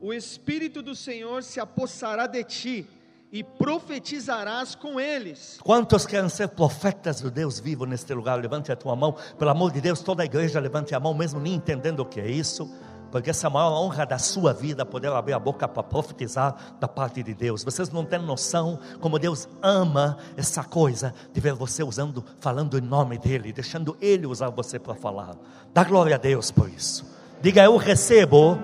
O 0.00 0.12
Espírito 0.12 0.82
do 0.82 0.94
Senhor 0.94 1.42
se 1.42 1.58
apossará 1.58 2.26
de 2.26 2.44
ti 2.44 2.86
e 3.32 3.44
profetizarás 3.44 4.74
com 4.74 4.98
eles. 4.98 5.58
Quantos 5.62 6.06
querem 6.06 6.28
ser 6.28 6.48
profetas 6.48 7.20
do 7.20 7.30
Deus 7.30 7.60
vivo 7.60 7.84
neste 7.84 8.12
lugar? 8.14 8.40
Levante 8.40 8.72
a 8.72 8.76
tua 8.76 8.96
mão, 8.96 9.14
pelo 9.38 9.50
amor 9.50 9.70
de 9.70 9.80
Deus, 9.80 10.00
toda 10.00 10.22
a 10.22 10.26
igreja 10.26 10.58
levante 10.60 10.94
a 10.94 11.00
mão, 11.00 11.14
mesmo 11.14 11.40
nem 11.40 11.54
entendendo 11.54 12.00
o 12.00 12.06
que 12.06 12.20
é 12.20 12.30
isso, 12.30 12.70
porque 13.10 13.30
essa 13.30 13.46
é 13.46 13.48
a 13.48 13.50
maior 13.50 13.72
honra 13.72 14.04
da 14.04 14.18
sua 14.18 14.52
vida, 14.52 14.84
poder 14.84 15.10
abrir 15.10 15.32
a 15.32 15.38
boca 15.38 15.66
para 15.66 15.82
profetizar 15.82 16.76
da 16.78 16.86
parte 16.86 17.22
de 17.22 17.34
Deus. 17.34 17.64
Vocês 17.64 17.90
não 17.90 18.04
têm 18.04 18.18
noção 18.18 18.78
como 19.00 19.18
Deus 19.18 19.48
ama 19.62 20.18
essa 20.36 20.62
coisa 20.62 21.14
de 21.32 21.40
ver 21.40 21.54
você 21.54 21.82
usando, 21.82 22.24
falando 22.40 22.78
em 22.78 22.82
nome 22.82 23.18
dEle, 23.18 23.52
deixando 23.52 23.96
Ele 24.00 24.26
usar 24.26 24.50
você 24.50 24.78
para 24.78 24.94
falar. 24.94 25.36
Dá 25.72 25.84
glória 25.84 26.16
a 26.16 26.18
Deus 26.18 26.50
por 26.50 26.68
isso. 26.68 27.06
Diga, 27.40 27.64
eu 27.64 27.76
recebo 27.76 28.58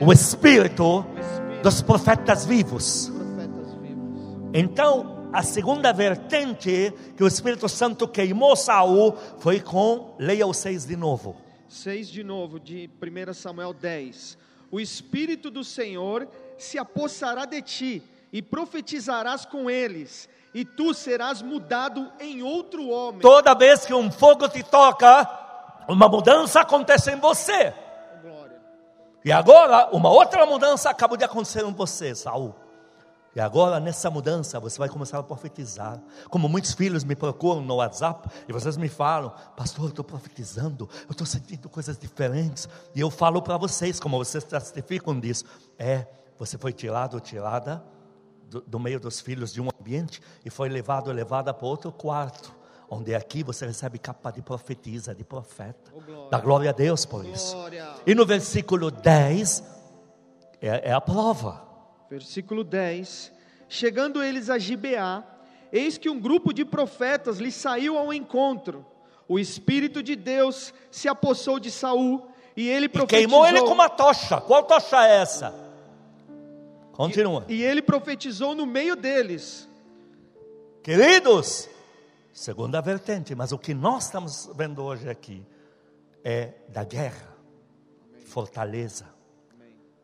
o 0.00 0.12
Espírito 0.12 1.04
dos 1.62 1.82
profetas 1.82 2.44
vivos. 2.44 3.09
Então, 4.52 5.30
a 5.32 5.44
segunda 5.44 5.92
vertente 5.92 6.92
que 7.16 7.22
o 7.22 7.26
Espírito 7.28 7.68
Santo 7.68 8.08
queimou 8.08 8.56
Saul 8.56 9.16
foi 9.38 9.60
com, 9.60 10.16
leia 10.18 10.46
o 10.46 10.52
6 10.52 10.86
de 10.86 10.96
novo. 10.96 11.36
6 11.68 12.08
de 12.08 12.24
novo, 12.24 12.58
de 12.58 12.90
1 13.00 13.32
Samuel 13.32 13.72
10. 13.72 14.36
O 14.72 14.80
Espírito 14.80 15.50
do 15.50 15.62
Senhor 15.62 16.26
se 16.58 16.78
apossará 16.78 17.44
de 17.44 17.62
ti 17.62 18.02
e 18.32 18.42
profetizarás 18.42 19.44
com 19.44 19.70
eles, 19.70 20.28
e 20.52 20.64
tu 20.64 20.92
serás 20.94 21.42
mudado 21.42 22.10
em 22.18 22.42
outro 22.42 22.88
homem. 22.88 23.20
Toda 23.20 23.54
vez 23.54 23.86
que 23.86 23.94
um 23.94 24.10
fogo 24.10 24.48
te 24.48 24.64
toca, 24.64 25.28
uma 25.88 26.08
mudança 26.08 26.60
acontece 26.60 27.12
em 27.12 27.20
você. 27.20 27.72
Glória. 28.20 28.60
E 29.24 29.30
agora, 29.30 29.90
uma 29.92 30.10
outra 30.10 30.44
mudança 30.44 30.90
acabou 30.90 31.16
de 31.16 31.24
acontecer 31.24 31.64
em 31.64 31.72
você, 31.72 32.16
Saul. 32.16 32.54
E 33.34 33.40
agora, 33.40 33.78
nessa 33.78 34.10
mudança, 34.10 34.58
você 34.58 34.78
vai 34.78 34.88
começar 34.88 35.18
a 35.18 35.22
profetizar. 35.22 36.02
Como 36.28 36.48
muitos 36.48 36.72
filhos 36.72 37.04
me 37.04 37.14
procuram 37.14 37.60
no 37.60 37.76
WhatsApp 37.76 38.28
e 38.48 38.52
vocês 38.52 38.76
me 38.76 38.88
falam, 38.88 39.32
pastor, 39.56 39.84
eu 39.84 39.90
estou 39.90 40.04
profetizando, 40.04 40.88
eu 41.06 41.12
estou 41.12 41.26
sentindo 41.26 41.68
coisas 41.68 41.96
diferentes. 41.96 42.68
E 42.94 43.00
eu 43.00 43.10
falo 43.10 43.40
para 43.40 43.56
vocês, 43.56 44.00
como 44.00 44.18
vocês 44.18 44.42
testificam 44.42 45.18
disso, 45.18 45.44
é, 45.78 46.06
você 46.36 46.58
foi 46.58 46.72
tirado 46.72 47.14
ou 47.14 47.20
tirada 47.20 47.84
do, 48.48 48.60
do 48.62 48.80
meio 48.80 48.98
dos 48.98 49.20
filhos 49.20 49.52
de 49.52 49.60
um 49.60 49.68
ambiente 49.80 50.20
e 50.44 50.50
foi 50.50 50.68
levado 50.68 51.08
ou 51.08 51.14
levada 51.14 51.54
para 51.54 51.66
outro 51.66 51.92
quarto. 51.92 52.58
Onde 52.92 53.14
aqui 53.14 53.44
você 53.44 53.64
recebe 53.64 54.00
capa 54.00 54.32
de 54.32 54.42
profetisa, 54.42 55.14
de 55.14 55.22
profeta. 55.22 55.92
Oh, 55.94 56.00
glória. 56.00 56.30
Dá 56.30 56.40
glória 56.40 56.70
a 56.70 56.72
Deus 56.72 57.06
por 57.06 57.24
isso. 57.24 57.54
Glória. 57.54 57.94
E 58.04 58.12
no 58.16 58.26
versículo 58.26 58.90
10 58.90 59.62
é, 60.60 60.90
é 60.90 60.92
a 60.92 61.00
prova. 61.00 61.69
Versículo 62.10 62.64
10: 62.64 63.32
Chegando 63.68 64.22
eles 64.22 64.50
a 64.50 64.58
Gibeá, 64.58 65.22
eis 65.72 65.96
que 65.96 66.10
um 66.10 66.18
grupo 66.18 66.52
de 66.52 66.64
profetas 66.64 67.38
lhe 67.38 67.52
saiu 67.52 67.96
ao 67.96 68.12
encontro. 68.12 68.84
O 69.28 69.38
Espírito 69.38 70.02
de 70.02 70.16
Deus 70.16 70.74
se 70.90 71.08
apossou 71.08 71.60
de 71.60 71.70
Saul 71.70 72.26
e 72.56 72.68
ele 72.68 72.86
E 72.86 72.88
profetizou. 72.88 73.28
queimou 73.28 73.46
ele 73.46 73.60
com 73.60 73.72
uma 73.72 73.88
tocha. 73.88 74.40
Qual 74.40 74.64
tocha 74.64 75.06
é 75.06 75.18
essa? 75.22 75.54
Continua. 76.92 77.44
E 77.48 77.62
ele 77.62 77.80
profetizou 77.80 78.56
no 78.56 78.66
meio 78.66 78.96
deles. 78.96 79.68
Queridos, 80.82 81.68
segunda 82.32 82.80
vertente, 82.80 83.34
mas 83.36 83.52
o 83.52 83.58
que 83.58 83.72
nós 83.72 84.06
estamos 84.06 84.50
vendo 84.56 84.82
hoje 84.82 85.08
aqui 85.08 85.46
é 86.24 86.54
da 86.68 86.82
guerra, 86.82 87.28
fortaleza. 88.26 89.06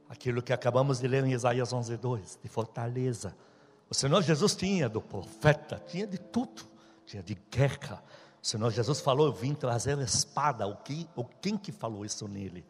Aquilo 0.08 0.42
que 0.42 0.52
acabamos 0.52 1.00
de 1.00 1.08
ler 1.08 1.24
em 1.24 1.32
Isaías 1.32 1.72
11:2, 1.72 2.38
de 2.42 2.48
fortaleza. 2.48 3.36
O 3.88 3.94
Senhor 3.94 4.22
Jesus 4.22 4.54
tinha 4.54 4.88
do 4.88 5.00
profeta, 5.00 5.82
tinha 5.86 6.06
de 6.06 6.18
tudo, 6.18 6.62
tinha 7.04 7.22
de 7.22 7.36
guerra. 7.50 8.02
O 8.42 8.46
Senhor 8.46 8.70
Jesus 8.70 9.00
falou: 9.00 9.26
Eu 9.26 9.32
vim 9.32 9.54
trazer 9.54 9.98
espada. 9.98 10.66
O 10.66 10.76
que, 10.76 11.08
o 11.16 11.24
quem 11.24 11.56
que 11.56 11.72
falou 11.72 12.04
isso 12.04 12.28
nele? 12.28 12.64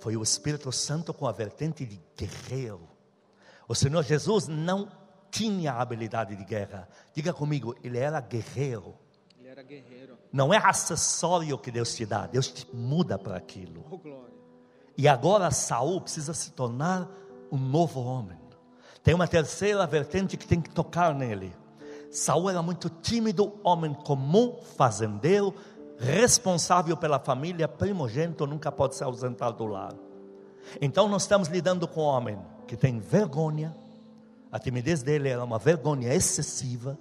Foi 0.00 0.16
o 0.16 0.22
Espírito 0.22 0.72
Santo 0.72 1.12
com 1.12 1.26
a 1.26 1.32
vertente 1.32 1.84
de 1.84 2.00
guerreiro. 2.16 2.88
O 3.68 3.74
Senhor 3.74 4.02
Jesus 4.02 4.48
não 4.48 4.90
tinha 5.30 5.74
habilidade 5.74 6.34
de 6.34 6.44
guerra. 6.44 6.88
Diga 7.14 7.32
comigo, 7.32 7.74
ele 7.84 7.98
era 7.98 8.20
guerreiro. 8.20 8.94
Ele 9.38 9.48
era 9.48 9.62
guerreiro. 9.62 10.18
Não 10.32 10.52
é 10.52 10.56
acessório 10.56 11.58
que 11.58 11.70
Deus 11.70 11.94
te 11.94 12.06
dá, 12.06 12.26
Deus 12.26 12.48
te 12.48 12.66
muda 12.74 13.18
para 13.18 13.36
aquilo. 13.36 13.84
Oh, 13.90 13.98
glória. 13.98 14.39
E 15.00 15.08
agora 15.08 15.50
Saul 15.50 15.98
precisa 15.98 16.34
se 16.34 16.50
tornar 16.50 17.08
um 17.50 17.56
novo 17.56 18.02
homem. 18.02 18.36
Tem 19.02 19.14
uma 19.14 19.26
terceira 19.26 19.86
vertente 19.86 20.36
que 20.36 20.46
tem 20.46 20.60
que 20.60 20.68
tocar 20.68 21.14
nele. 21.14 21.56
Saul 22.10 22.50
era 22.50 22.60
muito 22.60 22.90
tímido, 22.90 23.58
homem 23.64 23.94
comum, 23.94 24.58
fazendeiro, 24.76 25.54
responsável 25.98 26.98
pela 26.98 27.18
família, 27.18 27.66
primogênito, 27.66 28.46
nunca 28.46 28.70
pode 28.70 28.94
se 28.94 29.02
ausentar 29.02 29.54
do 29.54 29.64
lar. 29.64 29.94
Então 30.82 31.08
nós 31.08 31.22
estamos 31.22 31.48
lidando 31.48 31.88
com 31.88 32.02
um 32.02 32.04
homem 32.04 32.38
que 32.68 32.76
tem 32.76 33.00
vergonha, 33.00 33.74
a 34.52 34.58
timidez 34.58 35.02
dele 35.02 35.30
era 35.30 35.42
uma 35.42 35.58
vergonha 35.58 36.12
excessiva, 36.12 36.98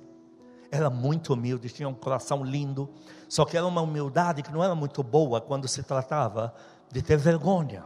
Era 0.71 0.89
muito 0.89 1.33
humilde, 1.33 1.67
tinha 1.67 1.89
um 1.89 1.93
coração 1.93 2.45
lindo, 2.45 2.87
só 3.27 3.43
que 3.43 3.57
era 3.57 3.65
uma 3.65 3.81
humildade 3.81 4.43
que 4.43 4.53
não 4.53 4.63
era 4.63 4.75
muito 4.75 5.01
boa 5.03 5.41
quando 5.41 5.67
se 5.67 5.81
tratava 5.83 6.53
de 6.91 7.01
ter 7.01 7.17
vergonha. 7.17 7.85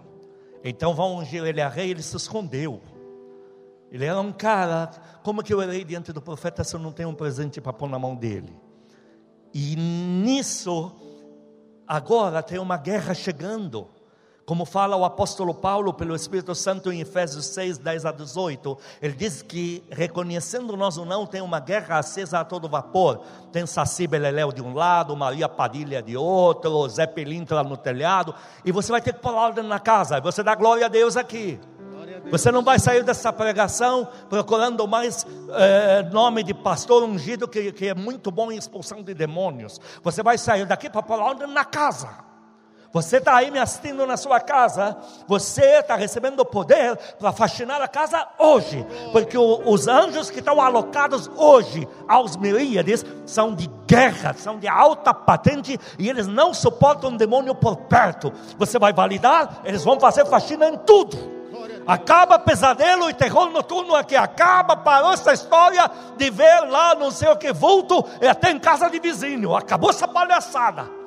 Então 0.63 0.93
vão 0.93 1.17
ungir 1.17 1.43
ele 1.43 1.61
a 1.61 1.67
rei, 1.67 1.91
ele 1.91 2.01
se 2.01 2.15
escondeu. 2.15 2.81
Ele 3.91 4.05
era 4.05 4.19
um 4.19 4.31
cara, 4.31 4.89
como 5.21 5.43
que 5.43 5.53
eu 5.53 5.61
irei 5.61 5.83
diante 5.83 6.11
do 6.11 6.21
profeta 6.21 6.63
se 6.63 6.75
eu 6.75 6.79
não 6.79 6.91
tenho 6.91 7.09
um 7.09 7.13
presente 7.13 7.61
para 7.61 7.73
pôr 7.73 7.89
na 7.89 7.99
mão 7.99 8.15
dele? 8.15 8.55
E 9.53 9.75
nisso, 9.75 10.91
agora 11.87 12.41
tem 12.41 12.57
uma 12.57 12.77
guerra 12.77 13.13
chegando. 13.13 13.87
Como 14.45 14.65
fala 14.65 14.97
o 14.97 15.05
apóstolo 15.05 15.53
Paulo 15.53 15.93
pelo 15.93 16.13
Espírito 16.13 16.53
Santo 16.53 16.91
em 16.91 16.99
Efésios 16.99 17.45
6, 17.45 17.77
10 17.77 18.05
a 18.05 18.11
18, 18.11 18.77
ele 19.01 19.13
diz 19.13 19.41
que 19.41 19.81
reconhecendo 19.89 20.75
nós 20.75 20.97
ou 20.97 21.05
não, 21.05 21.25
tem 21.25 21.41
uma 21.41 21.61
guerra 21.61 21.99
acesa 21.99 22.39
a 22.39 22.45
todo 22.45 22.67
vapor. 22.67 23.21
Tem 23.53 23.65
Saci 23.65 24.05
Beleléu 24.05 24.51
de 24.51 24.61
um 24.61 24.73
lado, 24.73 25.15
Maria 25.15 25.47
Padilha 25.47 26.01
de 26.01 26.17
outro, 26.17 26.89
Zé 26.89 27.07
Pelintra 27.07 27.63
no 27.63 27.77
telhado, 27.77 28.35
e 28.65 28.71
você 28.71 28.91
vai 28.91 29.01
ter 29.01 29.13
que 29.13 29.19
pôr 29.19 29.33
ordem 29.33 29.63
na 29.63 29.79
casa, 29.79 30.19
você 30.19 30.43
dá 30.43 30.55
glória 30.55 30.87
a 30.87 30.89
Deus 30.89 31.15
aqui. 31.15 31.57
Você 32.29 32.51
não 32.51 32.63
vai 32.63 32.79
sair 32.79 33.03
dessa 33.03 33.31
pregação 33.31 34.07
procurando 34.29 34.87
mais 34.87 35.25
é, 35.51 36.03
nome 36.03 36.43
de 36.43 36.53
pastor 36.53 37.03
ungido, 37.03 37.47
que, 37.47 37.71
que 37.71 37.87
é 37.87 37.93
muito 37.93 38.31
bom 38.31 38.51
em 38.51 38.57
expulsão 38.57 39.01
de 39.03 39.13
demônios. 39.13 39.79
Você 40.01 40.23
vai 40.23 40.37
sair 40.37 40.65
daqui 40.65 40.89
para 40.89 41.03
pôr 41.03 41.19
ordem 41.19 41.47
na 41.47 41.65
casa. 41.65 42.32
Você 42.93 43.17
está 43.17 43.35
aí 43.35 43.49
me 43.49 43.57
assistindo 43.57 44.05
na 44.05 44.15
sua 44.15 44.39
casa, 44.39 44.95
você 45.27 45.79
está 45.79 45.95
recebendo 45.95 46.45
poder 46.45 46.95
para 47.17 47.31
faxinar 47.31 47.81
a 47.81 47.87
casa 47.87 48.27
hoje, 48.37 48.85
porque 49.11 49.35
o, 49.35 49.63
os 49.65 49.87
anjos 49.87 50.29
que 50.29 50.37
estão 50.37 50.61
alocados 50.61 51.27
hoje 51.35 51.87
aos 52.07 52.37
miríades 52.37 53.03
são 53.25 53.55
de 53.55 53.67
guerra, 53.87 54.35
são 54.37 54.59
de 54.59 54.67
alta 54.67 55.11
patente 55.11 55.79
e 55.97 56.07
eles 56.07 56.27
não 56.27 56.53
suportam 56.53 57.17
demônio 57.17 57.55
por 57.55 57.77
perto. 57.77 58.31
Você 58.59 58.77
vai 58.77 58.93
validar, 58.93 59.61
eles 59.65 59.83
vão 59.83 59.99
fazer 59.99 60.27
faxina 60.27 60.69
em 60.69 60.77
tudo. 60.77 61.17
Acaba 61.87 62.37
pesadelo 62.37 63.09
e 63.09 63.13
terror 63.15 63.49
noturno 63.49 63.95
aqui. 63.95 64.15
Acaba, 64.15 64.77
parou 64.77 65.11
essa 65.11 65.33
história 65.33 65.89
de 66.15 66.29
ver 66.29 66.61
lá 66.69 66.93
não 66.93 67.09
sei 67.09 67.27
o 67.29 67.35
que 67.35 67.51
vulto, 67.51 68.05
até 68.29 68.51
em 68.51 68.59
casa 68.59 68.87
de 68.87 68.99
vizinho. 68.99 69.55
Acabou 69.55 69.89
essa 69.89 70.07
palhaçada. 70.07 71.02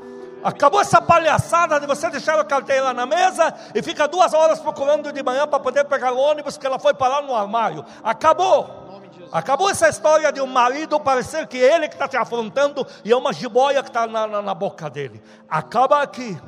Acabou 0.46 0.80
essa 0.80 1.02
palhaçada 1.02 1.80
de 1.80 1.88
você 1.88 2.08
deixar 2.08 2.38
a 2.38 2.44
carteira 2.44 2.94
na 2.94 3.04
mesa 3.04 3.52
e 3.74 3.82
fica 3.82 4.06
duas 4.06 4.32
horas 4.32 4.60
procurando 4.60 5.12
de 5.12 5.20
manhã 5.20 5.44
para 5.44 5.58
poder 5.58 5.84
pegar 5.86 6.12
o 6.12 6.18
ônibus 6.18 6.56
que 6.56 6.64
ela 6.64 6.78
foi 6.78 6.94
parar 6.94 7.20
no 7.20 7.34
armário. 7.34 7.84
Acabou. 8.00 9.10
Acabou 9.32 9.68
essa 9.68 9.88
história 9.88 10.30
de 10.30 10.40
um 10.40 10.46
marido 10.46 11.00
parecer 11.00 11.48
que 11.48 11.56
ele 11.58 11.88
que 11.88 11.96
está 11.96 12.06
te 12.06 12.16
afrontando 12.16 12.86
e 13.04 13.10
é 13.10 13.16
uma 13.16 13.32
jiboia 13.32 13.82
que 13.82 13.88
está 13.88 14.06
na, 14.06 14.28
na, 14.28 14.40
na 14.40 14.54
boca 14.54 14.88
dele. 14.88 15.20
Acaba 15.48 16.00
aqui. 16.00 16.40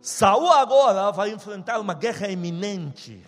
Saul 0.00 0.52
agora 0.52 1.10
vai 1.10 1.30
enfrentar 1.30 1.80
uma 1.80 1.94
guerra 1.94 2.28
iminente. 2.28 3.26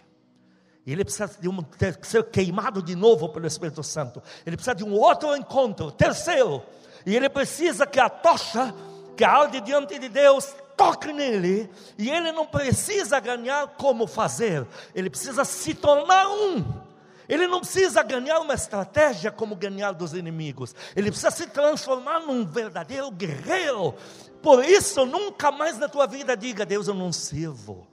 Ele 0.86 1.02
precisa 1.02 1.28
de 1.40 1.48
um, 1.48 1.60
ter, 1.60 1.98
ser 2.02 2.22
queimado 2.30 2.80
de 2.80 2.94
novo 2.94 3.30
pelo 3.30 3.48
Espírito 3.48 3.82
Santo. 3.82 4.22
Ele 4.46 4.56
precisa 4.56 4.76
de 4.76 4.84
um 4.84 4.92
outro 4.92 5.34
encontro. 5.34 5.90
Terceiro, 5.90 6.62
e 7.04 7.16
ele 7.16 7.28
precisa 7.28 7.84
que 7.84 7.98
a 7.98 8.08
tocha 8.08 8.72
que 9.16 9.24
arde 9.24 9.60
diante 9.60 9.98
de 9.98 10.08
Deus, 10.08 10.54
toque 10.76 11.12
nele, 11.12 11.70
e 11.96 12.10
ele 12.10 12.30
não 12.32 12.46
precisa 12.46 13.18
ganhar 13.18 13.68
como 13.78 14.06
fazer, 14.06 14.66
ele 14.94 15.08
precisa 15.08 15.44
se 15.44 15.74
tornar 15.74 16.28
um. 16.28 16.86
Ele 17.28 17.48
não 17.48 17.58
precisa 17.58 18.04
ganhar 18.04 18.38
uma 18.38 18.54
estratégia 18.54 19.32
como 19.32 19.56
ganhar 19.56 19.92
dos 19.92 20.12
inimigos, 20.12 20.74
ele 20.94 21.10
precisa 21.10 21.30
se 21.30 21.46
transformar 21.46 22.20
num 22.20 22.46
verdadeiro 22.46 23.10
guerreiro. 23.10 23.94
Por 24.40 24.64
isso, 24.64 25.04
nunca 25.04 25.50
mais 25.50 25.76
na 25.78 25.88
tua 25.88 26.06
vida 26.06 26.36
diga: 26.36 26.64
Deus, 26.64 26.86
eu 26.86 26.94
não 26.94 27.12
sirvo. 27.12 27.86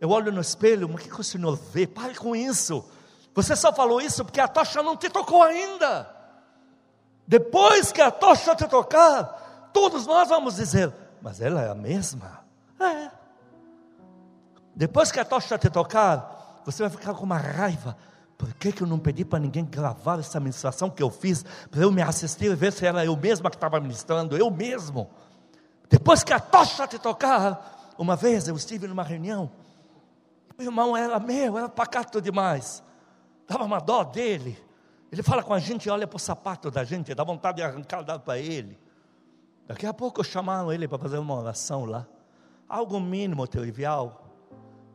Eu 0.00 0.10
olho 0.10 0.32
no 0.32 0.40
espelho, 0.40 0.88
mas 0.88 1.04
o 1.04 1.08
que 1.08 1.20
o 1.20 1.24
Senhor 1.24 1.56
vê? 1.56 1.86
Pare 1.86 2.14
com 2.14 2.34
isso. 2.34 2.84
Você 3.34 3.54
só 3.54 3.72
falou 3.72 4.00
isso 4.00 4.24
porque 4.24 4.40
a 4.40 4.48
tocha 4.48 4.82
não 4.82 4.96
te 4.96 5.10
tocou 5.10 5.42
ainda. 5.42 6.08
Depois 7.26 7.92
que 7.92 8.00
a 8.00 8.10
tocha 8.10 8.56
te 8.56 8.66
tocar, 8.66 9.47
todos 9.72 10.06
nós 10.06 10.28
vamos 10.28 10.56
dizer, 10.56 10.92
mas 11.20 11.40
ela 11.40 11.62
é 11.62 11.70
a 11.70 11.74
mesma. 11.74 12.44
É. 12.80 13.10
Depois 14.74 15.10
que 15.10 15.18
a 15.18 15.24
tocha 15.24 15.58
te 15.58 15.68
tocar, 15.68 16.62
você 16.64 16.82
vai 16.82 16.90
ficar 16.90 17.14
com 17.14 17.24
uma 17.24 17.38
raiva. 17.38 17.96
Por 18.36 18.54
que, 18.54 18.70
que 18.70 18.82
eu 18.82 18.86
não 18.86 18.98
pedi 18.98 19.24
para 19.24 19.40
ninguém 19.40 19.64
gravar 19.64 20.20
essa 20.20 20.38
ministração 20.38 20.88
que 20.88 21.02
eu 21.02 21.10
fiz, 21.10 21.44
para 21.70 21.80
eu 21.80 21.90
me 21.90 22.00
assistir 22.00 22.52
e 22.52 22.54
ver 22.54 22.72
se 22.72 22.86
era 22.86 23.04
eu 23.04 23.16
mesma 23.16 23.50
que 23.50 23.56
estava 23.56 23.80
ministrando, 23.80 24.36
eu 24.36 24.48
mesmo? 24.48 25.10
Depois 25.90 26.22
que 26.22 26.32
a 26.32 26.38
tocha 26.38 26.86
te 26.86 26.98
tocar, 26.98 27.94
uma 27.98 28.14
vez 28.14 28.46
eu 28.46 28.54
estive 28.54 28.86
numa 28.86 29.02
reunião, 29.02 29.50
meu 30.56 30.68
irmão 30.68 30.96
era 30.96 31.18
meu, 31.18 31.58
era 31.58 31.68
pacato 31.68 32.20
demais, 32.20 32.82
dava 33.48 33.64
uma 33.64 33.80
dó 33.80 34.04
dele. 34.04 34.56
Ele 35.10 35.22
fala 35.22 35.42
com 35.42 35.54
a 35.54 35.58
gente, 35.58 35.88
olha 35.90 36.06
para 36.06 36.16
o 36.16 36.20
sapato 36.20 36.70
da 36.70 36.84
gente, 36.84 37.14
dá 37.14 37.24
vontade 37.24 37.56
de 37.56 37.62
arrancar, 37.62 38.02
dar 38.02 38.18
para 38.20 38.38
ele. 38.38 38.78
Daqui 39.68 39.86
a 39.86 39.92
pouco 39.92 40.24
chamaram 40.24 40.72
ele 40.72 40.88
para 40.88 40.98
fazer 40.98 41.18
uma 41.18 41.38
oração 41.38 41.84
lá. 41.84 42.06
Algo 42.66 42.98
mínimo, 42.98 43.46
trivial. 43.46 44.24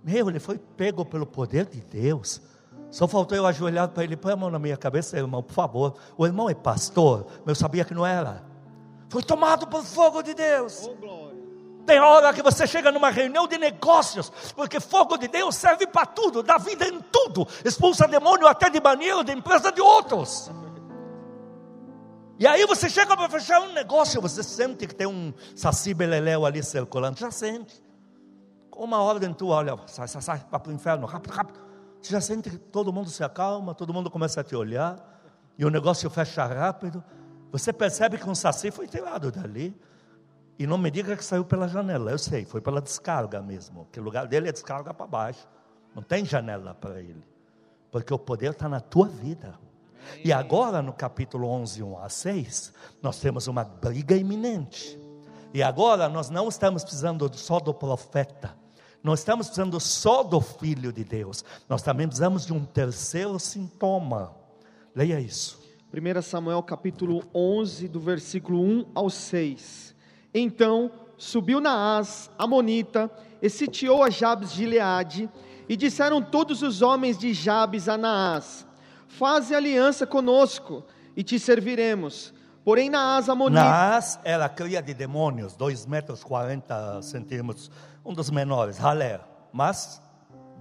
Meu, 0.04 0.28
ele 0.30 0.40
foi 0.40 0.58
pego 0.58 1.06
pelo 1.06 1.28
poder 1.28 1.68
de 1.68 1.80
Deus. 1.80 2.42
Só 2.90 3.08
faltou 3.08 3.38
eu 3.38 3.46
ajoelhar 3.46 3.88
para 3.90 4.04
ele, 4.04 4.18
põe 4.18 4.34
a 4.34 4.36
mão 4.36 4.50
na 4.50 4.58
minha 4.58 4.76
cabeça, 4.76 5.16
irmão, 5.16 5.44
por 5.44 5.54
favor. 5.54 5.96
O 6.18 6.26
irmão 6.26 6.50
é 6.50 6.56
pastor, 6.56 7.28
mas 7.46 7.50
eu 7.50 7.56
sabia 7.56 7.86
que 7.86 7.94
não 7.94 8.06
era. 8.06 8.44
Foi 9.10 9.22
tomado 9.22 9.68
pelo 9.68 9.84
fogo 9.84 10.24
de 10.24 10.34
Deus. 10.34 10.90
Oh, 10.90 11.30
Tem 11.86 12.00
hora 12.00 12.34
que 12.34 12.42
você 12.42 12.66
chega 12.66 12.92
numa 12.92 13.12
reunião 13.12 13.48
de 13.48 13.60
negócios, 13.60 14.32
porque 14.56 14.80
fogo 14.80 15.18
de 15.18 15.28
Deus 15.28 15.56
serve 15.56 15.86
para 15.86 16.08
tudo, 16.08 16.42
dá 16.42 16.58
vida 16.58 16.88
em 16.88 17.00
tudo, 17.00 17.48
expulsa 17.64 18.08
demônio 18.08 18.48
até 18.48 18.72
de 18.72 18.80
banheiro, 18.80 19.24
de 19.24 19.34
empresa 19.34 19.72
de 19.72 19.82
outros. 19.82 20.50
E 22.40 22.48
aí 22.48 22.66
você 22.66 22.90
chega 22.90 23.16
para 23.16 23.30
fechar 23.30 23.62
um 23.62 23.74
negócio, 23.74 24.20
você 24.20 24.42
sente 24.42 24.88
que 24.88 24.96
tem 24.96 25.06
um 25.06 25.34
saci 25.56 25.94
beleléu 25.94 26.46
ali 26.46 26.64
circulando, 26.64 27.20
já 27.20 27.30
sente. 27.30 27.82
Com 28.72 28.84
uma 28.84 29.02
ordem 29.02 29.32
tu 29.34 29.50
olha, 29.50 29.78
sai, 29.86 30.08
sai, 30.08 30.22
sai, 30.22 30.46
vai 30.50 30.60
para 30.60 30.72
o 30.72 30.74
inferno, 30.74 31.06
rápido, 31.06 31.32
rápido. 31.32 31.60
Você 32.02 32.12
já 32.12 32.20
sente 32.20 32.50
que 32.50 32.58
todo 32.58 32.92
mundo 32.92 33.10
se 33.10 33.24
acalma, 33.24 33.76
todo 33.76 33.94
mundo 33.94 34.10
começa 34.10 34.42
a 34.42 34.44
te 34.44 34.56
olhar, 34.56 34.98
e 35.58 35.64
o 35.64 35.70
negócio 35.70 36.10
fecha 36.10 36.44
rápido. 36.46 37.04
Você 37.52 37.72
percebe 37.72 38.18
que 38.18 38.28
um 38.28 38.34
saci 38.34 38.72
foi 38.72 38.88
tirado 38.88 39.32
dali. 39.32 39.80
E 40.58 40.68
não 40.68 40.78
me 40.78 40.92
diga 40.92 41.16
que 41.16 41.24
saiu 41.24 41.46
pela 41.46 41.68
janela, 41.68 42.12
eu 42.12 42.18
sei, 42.18 42.46
foi 42.46 42.62
pela 42.62 42.80
descarga 42.80 43.42
mesmo, 43.42 43.88
que 43.92 44.00
o 44.00 44.04
lugar 44.04 44.28
dele 44.28 44.50
é 44.50 44.52
descarga 44.52 44.94
para 44.94 45.08
baixo. 45.08 45.48
Não 45.96 46.02
tem 46.02 46.26
janela 46.26 46.74
para 46.74 47.00
ele. 47.00 47.24
Porque 47.92 48.14
o 48.14 48.20
poder 48.20 48.52
está 48.52 48.68
na 48.68 48.80
tua 48.80 49.08
vida. 49.08 49.58
E 50.24 50.32
agora, 50.32 50.82
no 50.82 50.94
capítulo 50.94 51.48
11, 51.48 51.84
1 51.84 51.98
a 52.00 52.10
6, 52.10 52.74
nós 53.02 53.20
temos 53.20 53.48
uma 53.48 53.64
briga 53.64 54.16
iminente. 54.16 55.00
E 55.54 55.62
agora 55.62 56.10
nós 56.10 56.30
não 56.30 56.50
estamos 56.50 56.84
precisando 56.84 57.30
só 57.34 57.60
do 57.60 57.74
profeta, 57.74 58.58
não 59.04 59.14
estamos 59.14 59.48
precisando 59.48 59.80
só 59.80 60.24
do 60.24 60.42
filho 60.42 60.92
de 60.92 61.04
Deus, 61.04 61.46
nós 61.70 61.84
também 61.84 62.08
precisamos 62.08 62.46
de 62.46 62.54
um 62.54 62.66
terceiro 62.66 63.40
sintoma. 63.40 64.34
Leia 64.96 65.20
isso. 65.20 65.62
1 65.94 66.22
Samuel 66.24 66.64
capítulo 66.64 67.24
11, 67.36 67.88
do 67.88 68.00
versículo 68.00 68.60
1 68.64 68.86
ao 68.96 69.12
6. 69.12 69.94
Então 70.34 70.92
subiu 71.18 71.62
Naás, 71.62 72.32
Amonita, 72.38 73.12
e 73.40 73.48
sitiou 73.50 74.02
a 74.02 74.10
Jabes 74.10 74.52
de 74.52 74.58
Gileade, 74.58 75.30
e 75.70 75.76
disseram 75.76 76.22
todos 76.22 76.64
os 76.64 76.82
homens 76.82 77.18
de 77.18 77.32
Jabes 77.34 77.88
a 77.88 77.96
Naás: 77.96 78.66
Faze 79.08 79.54
aliança 79.54 80.06
conosco 80.06 80.84
e 81.16 81.24
te 81.24 81.40
serviremos. 81.40 82.34
Porém, 82.64 82.90
Naás 82.90 83.28
Amonita. 83.28 83.62
Naás 83.62 84.20
era 84.24 84.48
cria 84.48 84.82
de 84.82 84.94
demônios, 84.94 85.56
2 85.56 85.86
metros 85.86 86.24
40 86.24 87.02
centímetros, 87.02 87.70
um 88.06 88.14
dos 88.14 88.30
menores, 88.30 88.78
ralé. 88.78 89.20
Mas 89.52 90.02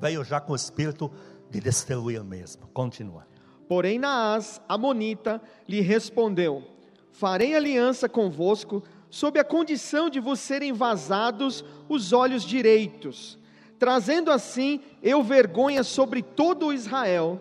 veio 0.01 0.25
já 0.25 0.41
com 0.41 0.53
o 0.53 0.57
espírito 0.57 1.11
de 1.49 1.61
destruir 1.61 2.25
mesmo. 2.25 2.67
Continua. 2.69 3.27
Porém, 3.69 3.99
Naás 3.99 4.61
Amonita 4.69 5.41
lhe 5.69 5.81
respondeu: 5.81 6.65
Farei 7.13 7.55
aliança 7.55 8.09
convosco, 8.09 8.83
sob 9.09 9.39
a 9.39 9.45
condição 9.45 10.11
de 10.11 10.19
vos 10.19 10.41
serem 10.41 10.73
vazados 10.73 11.65
os 11.89 12.13
olhos 12.13 12.43
direitos, 12.43 13.39
trazendo 13.79 14.31
assim 14.31 14.81
eu 15.01 15.23
vergonha 15.23 15.85
sobre 15.85 16.21
todo 16.21 16.73
Israel 16.73 17.41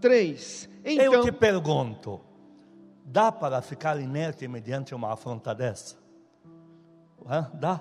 3. 0.00 0.68
Então, 0.84 1.14
Eu 1.14 1.22
te 1.22 1.32
pergunto: 1.32 2.20
dá 3.04 3.30
para 3.30 3.60
ficar 3.62 4.00
inerte 4.00 4.46
mediante 4.48 4.94
uma 4.94 5.12
afronta 5.12 5.54
dessa? 5.54 5.96
Hã? 7.28 7.50
Dá, 7.54 7.80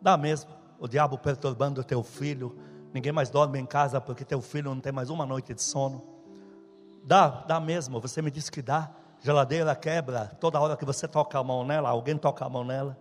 dá 0.00 0.16
mesmo. 0.16 0.50
O 0.78 0.86
diabo 0.86 1.18
perturbando 1.18 1.82
teu 1.82 2.02
filho, 2.02 2.56
ninguém 2.92 3.12
mais 3.12 3.30
dorme 3.30 3.58
em 3.58 3.66
casa 3.66 4.00
porque 4.00 4.24
teu 4.24 4.40
filho 4.40 4.72
não 4.74 4.80
tem 4.80 4.92
mais 4.92 5.10
uma 5.10 5.26
noite 5.26 5.52
de 5.52 5.62
sono. 5.62 6.02
Dá, 7.04 7.28
dá 7.28 7.60
mesmo. 7.60 8.00
Você 8.00 8.22
me 8.22 8.30
disse 8.30 8.50
que 8.50 8.62
dá. 8.62 8.90
geladeira 9.20 9.74
quebra, 9.74 10.26
toda 10.40 10.60
hora 10.60 10.76
que 10.76 10.84
você 10.84 11.08
toca 11.08 11.38
a 11.38 11.42
mão 11.42 11.64
nela, 11.64 11.88
alguém 11.88 12.16
toca 12.16 12.44
a 12.44 12.48
mão 12.48 12.64
nela. 12.64 12.96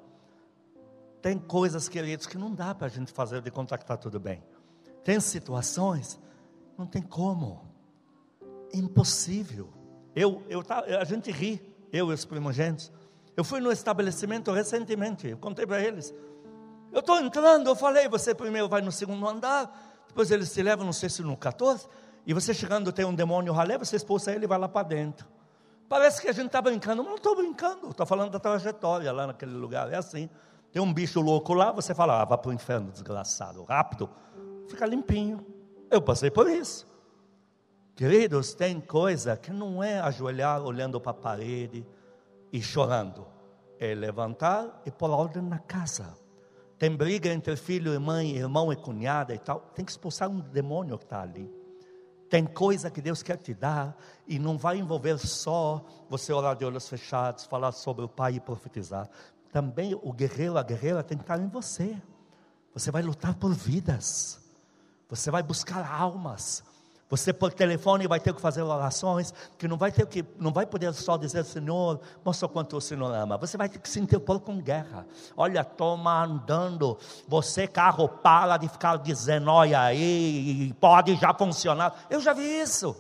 Tem 1.22 1.38
coisas, 1.38 1.90
queridos, 1.90 2.26
que 2.26 2.38
não 2.38 2.54
dá 2.54 2.74
para 2.74 2.88
a 2.88 2.90
gente 2.90 3.12
fazer 3.12 3.42
de 3.42 3.52
conta 3.52 3.78
que 3.78 3.84
está 3.84 3.98
tudo 3.98 4.20
bem. 4.20 4.42
Tem 5.04 5.20
situações, 5.20 6.20
não 6.78 6.86
tem 6.86 7.02
como. 7.02 7.67
Impossível. 8.74 9.70
Eu, 10.16 10.44
eu, 10.50 10.64
a 11.00 11.04
gente 11.04 11.32
ri, 11.32 11.62
eu 11.92 12.12
e 12.12 12.14
os 12.14 12.26
primogênitos. 12.26 12.92
Eu 13.36 13.44
fui 13.44 13.60
no 13.60 13.72
estabelecimento 13.72 14.52
recentemente, 14.52 15.28
eu 15.28 15.38
contei 15.38 15.66
para 15.66 15.80
eles. 15.80 16.14
Eu 16.92 17.02
estou 17.02 17.20
entrando, 17.20 17.70
eu 17.70 17.76
falei, 17.76 18.08
você 18.08 18.34
primeiro 18.34 18.68
vai 18.68 18.82
no 18.82 18.92
segundo 18.92 19.28
andar, 19.28 20.06
depois 20.08 20.32
eles 20.32 20.50
se 20.50 20.64
levam, 20.64 20.86
não 20.86 20.94
sei 20.94 21.10
se 21.10 21.22
no 21.22 21.38
14, 21.38 21.88
e 22.26 22.34
você 22.34 22.54
chegando 22.54 22.92
tem 22.92 23.06
um 23.06 23.14
demônio 23.14 23.54
ralé, 23.54 23.78
você 23.78 23.96
expulsa 23.96 24.32
ele 24.32 24.46
e 24.46 24.48
vai 24.48 24.58
lá 24.58 24.68
para 24.68 24.88
dentro. 24.88 25.28
Parece 25.88 26.22
que 26.22 26.28
a 26.28 26.34
gente 26.34 26.48
está 26.48 26.62
brincando, 26.62 27.04
mas 27.04 27.10
não 27.10 27.18
estou 27.18 27.36
brincando, 27.36 27.90
estou 27.90 28.06
falando 28.06 28.32
da 28.32 28.40
trajetória 28.40 29.12
lá 29.12 29.28
naquele 29.28 29.54
lugar, 29.54 29.92
é 29.94 29.98
assim. 29.98 30.30
Tem 30.72 30.82
um 30.82 30.92
bicho 30.92 31.22
louco 31.22 31.54
lá, 31.54 31.72
você 31.72 31.94
fala, 31.94 32.22
ah, 32.22 32.26
vá 32.26 32.38
para 32.38 32.50
o 32.50 32.54
inferno, 32.54 32.92
desgraçado, 32.92 33.64
rápido, 33.64 34.10
fica 34.68 34.86
limpinho. 34.86 35.46
Eu 35.90 36.02
passei 36.02 36.30
por 36.30 36.50
isso. 36.50 36.86
Queridos, 37.98 38.54
tem 38.54 38.80
coisa 38.80 39.36
que 39.36 39.52
não 39.52 39.84
é 39.84 40.00
ajoelhar 40.00 40.62
olhando 40.62 41.02
para 41.02 41.12
a 41.12 41.16
parede 41.16 41.86
e 42.54 42.62
chorando, 42.62 43.28
é 43.78 43.94
levantar 43.94 44.82
e 44.86 44.92
pôr 44.92 45.10
ordem 45.10 45.44
na 45.44 45.60
casa 45.60 46.16
tem 46.78 46.96
briga 46.96 47.30
entre 47.30 47.56
filho 47.56 47.94
e 47.94 47.98
mãe, 47.98 48.36
irmão 48.36 48.72
e 48.72 48.76
cunhada 48.76 49.34
e 49.34 49.40
tal, 49.40 49.60
tem 49.74 49.84
que 49.84 49.92
expulsar 49.92 50.30
um 50.30 50.40
demônio 50.40 50.98
que 50.98 51.06
está 51.06 51.22
ali. 51.22 51.52
Tem 52.30 52.46
coisa 52.46 52.92
que 52.92 53.02
Deus 53.02 53.24
quer 53.24 53.38
te 53.38 53.54
dar 53.54 53.98
e 54.28 54.38
não 54.38 54.58
vai 54.58 54.78
envolver 54.78 55.18
só 55.18 55.84
você 56.10 56.32
orar 56.32 56.56
de 56.56 56.66
olhos 56.66 56.88
fechados, 56.88 57.46
falar 57.46 57.72
sobre 57.72 58.06
o 58.06 58.10
Pai 58.10 58.36
e 58.36 58.40
profetizar. 58.40 59.10
Também 59.52 59.96
o 59.96 60.14
guerreiro, 60.14 60.58
a 60.58 60.64
guerreira 60.64 61.02
tem 61.02 61.18
que 61.18 61.24
estar 61.24 61.40
em 61.40 61.48
você. 61.48 62.00
Você 62.74 62.92
vai 62.92 63.02
lutar 63.02 63.34
por 63.36 63.54
vidas. 63.54 64.40
Você 65.10 65.32
vai 65.32 65.42
buscar 65.42 65.90
almas. 65.90 66.64
Você 67.10 67.32
por 67.32 67.54
telefone 67.54 68.06
vai 68.06 68.20
ter 68.20 68.34
que 68.34 68.42
fazer 68.42 68.62
orações, 68.62 69.34
que 69.58 69.66
não 69.66 69.78
vai 69.78 69.92
ter 69.92 70.06
que, 70.08 70.26
não 70.38 70.52
vai 70.52 70.66
poder 70.66 70.94
só 70.94 71.16
dizer, 71.16 71.46
Senhor, 71.46 72.02
mostra 72.24 72.50
quanto 72.50 72.76
o 72.76 72.82
Senhor 72.82 73.14
ama. 73.14 73.38
Você 73.38 73.56
vai 73.56 73.70
ter 73.70 73.80
que 73.80 73.88
se 73.88 74.00
interpor 74.00 74.42
com 74.42 74.60
guerra. 74.60 75.08
Olha, 75.36 75.64
toma 75.64 76.26
andando. 76.26 76.98
Você 77.26 77.66
carro 77.66 78.10
para 78.10 78.58
de 78.58 78.68
ficar 78.68 78.98
dizendo, 78.98 79.50
olha 79.50 79.82
aí, 79.82 80.74
pode 80.82 81.16
já 81.16 81.34
funcionar. 81.34 82.06
Eu 82.10 82.20
já 82.20 82.34
vi 82.34 82.44
isso. 82.44 82.94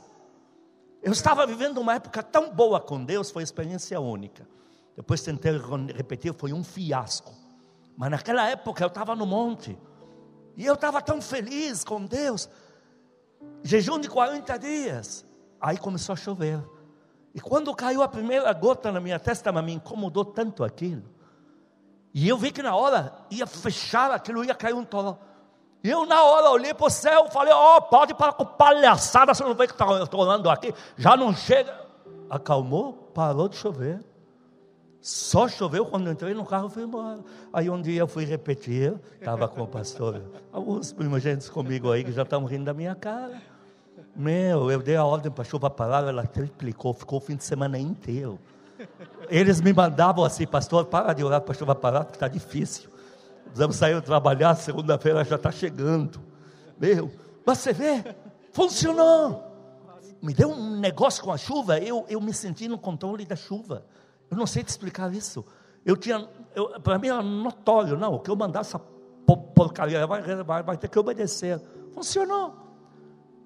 Eu 1.04 1.12
estava 1.12 1.46
vivendo 1.46 1.80
uma 1.80 1.96
época 1.96 2.24
tão 2.24 2.50
boa 2.54 2.80
com 2.80 3.04
Deus, 3.04 3.30
foi 3.30 3.43
experiência 3.43 4.00
única. 4.00 4.48
Depois 4.96 5.22
tentei 5.22 5.60
repetir, 5.93 6.34
foi 6.34 6.54
um 6.54 6.63
fiasco. 6.63 7.34
Mas 7.98 8.10
naquela 8.10 8.48
época 8.48 8.86
eu 8.86 8.88
estava 8.88 9.15
no 9.17 9.26
monte. 9.26 9.78
E 10.56 10.65
eu 10.65 10.76
estava 10.76 11.02
tão 11.02 11.22
feliz 11.22 11.84
com 11.84 12.06
Deus 12.06 12.50
jejum 13.63 14.00
de 14.00 14.10
40 14.10 14.58
dias. 14.58 15.26
Aí 15.60 15.78
começou 15.78 16.13
a 16.13 16.15
chover. 16.15 16.60
E 17.34 17.39
quando 17.39 17.73
caiu 17.76 18.02
a 18.02 18.08
primeira 18.08 18.52
gota 18.54 18.91
na 18.91 19.00
minha 19.00 19.19
testa, 19.19 19.52
mas 19.52 19.63
me 19.63 19.73
incomodou 19.73 20.26
tanto 20.26 20.63
aquilo. 20.63 21.04
E 22.13 22.28
eu 22.28 22.38
vi 22.38 22.52
que 22.52 22.63
na 22.63 22.76
hora 22.76 23.13
ia 23.30 23.45
fechar 23.45 24.12
aquilo, 24.12 24.43
ia 24.43 24.56
cair 24.56 24.73
um 24.73 24.84
tolo. 24.84 25.19
E 25.84 25.89
eu 25.89 26.06
na 26.06 26.23
hora 26.23 26.50
olhei 26.50 26.73
para 26.73 26.88
o 26.88 26.89
céu, 26.89 27.30
falei, 27.30 27.54
ó, 27.54 27.78
oh, 27.78 27.82
pode 27.84 28.13
parar 28.13 28.34
com 28.34 28.43
palhaçada, 28.43 29.34
você 29.34 29.43
não 29.43 29.54
vê 29.54 29.67
que 29.67 29.73
está 29.73 29.86
orando 29.88 30.50
aqui, 30.50 30.73
já 30.97 31.15
não 31.15 31.34
chega. 31.34 31.86
Acalmou, 32.30 32.93
parou 33.13 33.47
de 33.47 33.56
chover. 33.56 34.04
Só 35.02 35.48
choveu 35.48 35.86
quando 35.86 36.10
entrei 36.10 36.34
no 36.34 36.46
carro 36.46 36.68
e 36.68 36.72
fui 36.72 36.84
embora. 36.84 37.20
Aí 37.54 37.70
um 37.70 37.82
dia 37.82 38.00
eu 38.00 38.08
fui 38.08 38.26
repetir, 38.26 38.94
estava 39.20 39.48
com 39.48 39.62
o 39.62 39.68
pastor, 39.68 40.22
alguns 40.52 40.92
primogênitos 40.92 41.50
comigo 41.50 41.92
aí 41.92 42.04
que 42.04 42.12
já 42.12 42.24
estavam 42.24 42.48
rindo 42.48 42.66
da 42.66 42.74
minha 42.74 42.96
cara. 42.96 43.42
Meu, 44.16 44.72
eu 44.72 44.82
dei 44.82 44.96
a 44.96 45.06
ordem 45.06 45.32
para 45.32 45.44
a 45.44 45.46
chuva 45.46 45.70
parar, 45.70 46.08
ela 46.08 46.26
triplicou, 46.26 46.94
ficou 46.94 47.20
o 47.20 47.22
fim 47.22 47.36
de 47.36 47.44
semana 47.44 47.78
inteiro. 47.78 48.40
Eles 49.30 49.62
me 49.62 49.74
mandavam 49.74 50.24
assim, 50.24 50.46
pastor, 50.46 50.86
para 50.86 51.14
de 51.14 51.24
orar 51.24 51.42
para 51.42 51.54
a 51.54 51.58
chuva 51.58 51.76
parar, 51.76 52.04
porque 52.04 52.16
está 52.16 52.28
difícil. 52.28 52.90
Precisamos 53.46 53.76
sair 53.76 54.02
trabalhar, 54.02 54.56
segunda-feira 54.56 55.24
já 55.24 55.36
está 55.36 55.52
chegando. 55.52 56.20
Meu, 56.80 57.12
mas 57.46 57.60
você 57.60 57.74
vê, 57.74 58.04
funcionou. 58.52 59.44
Me 60.22 60.34
deu 60.34 60.50
um 60.50 60.80
negócio 60.80 61.24
com 61.24 61.32
a 61.32 61.38
chuva, 61.38 61.80
eu, 61.80 62.06
eu 62.10 62.20
me 62.20 62.34
senti 62.34 62.68
no 62.68 62.78
controle 62.78 63.26
da 63.26 63.36
chuva. 63.36 63.86
Eu 64.30 64.38
não 64.38 64.46
sei 64.46 64.63
te 64.63 64.70
explicar 64.70 65.13
isso. 65.13 65.46
Eu 65.86 65.96
tinha, 65.96 66.20
para 66.84 67.00
mim 67.00 67.08
era 67.08 67.22
notório, 67.22 67.98
não, 67.98 68.16
o 68.16 68.20
que 68.20 68.30
eu 68.30 68.36
mandar 68.36 68.62
essa 68.62 68.78
porcaria 68.78 70.06
vai, 70.06 70.22
vai, 70.44 70.63
vai 70.63 70.78
ter 70.78 70.90
que 70.90 71.00
obedecer. 71.00 71.62
Funcionou. 71.94 72.56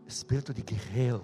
Espírito 0.07 0.53
de 0.53 0.61
guerreiro. 0.61 1.23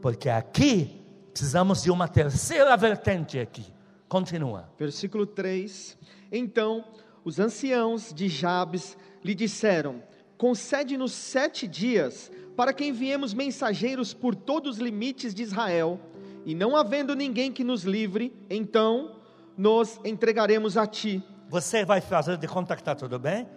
Porque 0.00 0.28
aqui 0.28 1.02
precisamos 1.32 1.82
de 1.82 1.90
uma 1.90 2.06
terceira 2.06 2.76
vertente 2.76 3.38
aqui. 3.38 3.64
Continua. 4.08 4.68
Versículo 4.78 5.26
3. 5.26 5.98
Então 6.30 6.84
os 7.24 7.40
anciãos 7.40 8.12
de 8.12 8.28
Jabes 8.28 8.96
lhe 9.24 9.34
disseram: 9.34 10.02
Concede-nos 10.38 11.12
sete 11.12 11.66
dias 11.66 12.30
para 12.56 12.72
que 12.72 12.84
enviemos 12.84 13.34
mensageiros 13.34 14.14
por 14.14 14.34
todos 14.34 14.76
os 14.76 14.82
limites 14.82 15.34
de 15.34 15.42
Israel 15.42 15.98
e 16.44 16.54
não 16.54 16.76
havendo 16.76 17.14
ninguém 17.14 17.50
que 17.50 17.64
nos 17.64 17.84
livre, 17.84 18.34
então 18.50 19.16
nos 19.56 19.98
entregaremos 20.04 20.76
a 20.76 20.86
ti. 20.86 21.22
Você 21.48 21.84
vai 21.84 22.00
fazer 22.00 22.36
de 22.36 22.46
conta 22.46 22.74
que 22.74 22.82
está 22.82 22.94
tudo 22.94 23.18
bem? 23.18 23.48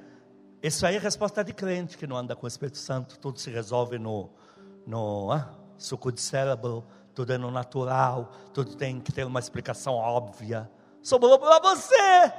Isso 0.61 0.85
aí 0.85 0.95
é 0.95 0.99
resposta 0.99 1.43
de 1.43 1.53
crente 1.53 1.97
que 1.97 2.07
não 2.07 2.17
anda 2.17 2.35
com 2.35 2.45
o 2.45 2.47
Espírito 2.47 2.77
Santo. 2.77 3.19
Tudo 3.19 3.39
se 3.39 3.49
resolve 3.49 3.99
no, 3.99 4.29
no 4.85 5.31
ah, 5.31 5.49
suco 5.77 6.11
de 6.11 6.21
cérebro, 6.21 6.83
tudo 7.13 7.33
é 7.33 7.37
no 7.37 7.51
natural, 7.51 8.31
tudo 8.53 8.75
tem 8.75 8.99
que 8.99 9.11
ter 9.11 9.25
uma 9.25 9.39
explicação 9.39 9.95
óbvia. 9.95 10.69
Sobrou 11.01 11.37
para 11.37 11.59
você. 11.59 12.33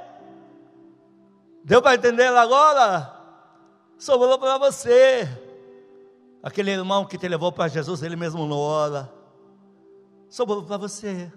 Deu 1.63 1.81
para 1.81 1.95
entender 1.95 2.27
agora? 2.27 3.13
Sobrou 3.97 4.39
para 4.39 4.57
você. 4.57 5.27
Aquele 6.41 6.71
irmão 6.71 7.05
que 7.05 7.17
te 7.17 7.27
levou 7.27 7.51
para 7.51 7.67
Jesus, 7.67 8.01
ele 8.01 8.15
mesmo 8.15 8.45
não 8.47 8.57
ora 8.57 9.18
sobrou 10.29 10.63
para 10.63 10.77
você. 10.77 11.31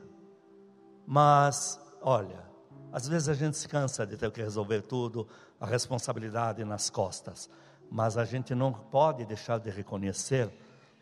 Mas, 1.06 1.80
olha, 2.00 2.44
às 2.92 3.08
vezes 3.08 3.28
a 3.28 3.34
gente 3.34 3.56
se 3.56 3.66
cansa 3.66 4.06
de 4.06 4.16
ter 4.16 4.30
que 4.30 4.42
resolver 4.42 4.82
tudo, 4.82 5.26
a 5.58 5.66
responsabilidade 5.66 6.64
nas 6.64 6.90
costas. 6.90 7.48
Mas 7.90 8.16
a 8.16 8.24
gente 8.24 8.54
não 8.54 8.72
pode 8.72 9.24
deixar 9.24 9.58
de 9.58 9.70
reconhecer 9.70 10.52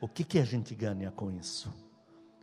o 0.00 0.08
que, 0.08 0.24
que 0.24 0.38
a 0.38 0.44
gente 0.44 0.74
ganha 0.74 1.10
com 1.10 1.30
isso. 1.30 1.72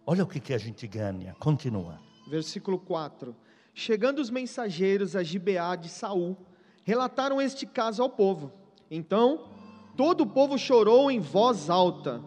Olha 0.06 0.24
o 0.24 0.28
que, 0.28 0.40
que 0.40 0.54
a 0.54 0.58
gente 0.58 0.88
ganha. 0.88 1.36
Continua. 1.40 2.00
Versículo 2.30 2.78
4. 2.80 3.36
Chegando 3.74 4.20
os 4.20 4.30
mensageiros 4.30 5.16
a 5.16 5.24
Gibeá 5.24 5.76
de 5.76 5.90
Saul, 5.90 6.38
relataram 6.84 7.42
este 7.42 7.66
caso 7.66 8.02
ao 8.02 8.10
povo. 8.10 8.52
Então, 8.90 9.50
todo 9.96 10.22
o 10.22 10.28
povo 10.28 10.58
chorou 10.58 11.12
em 11.12 11.20
voz 11.20 11.70
alta. 11.70 12.22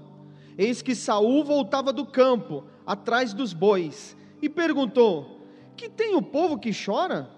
Eis 0.58 0.82
que 0.82 0.94
Saul 0.94 1.42
voltava 1.42 1.92
do 1.92 2.04
campo, 2.04 2.64
atrás 2.86 3.32
dos 3.32 3.52
bois, 3.52 4.16
e 4.42 4.48
perguntou: 4.48 5.40
Que 5.76 5.88
tem 5.88 6.14
o 6.14 6.22
povo 6.22 6.58
que 6.58 6.70
chora? 6.72 7.28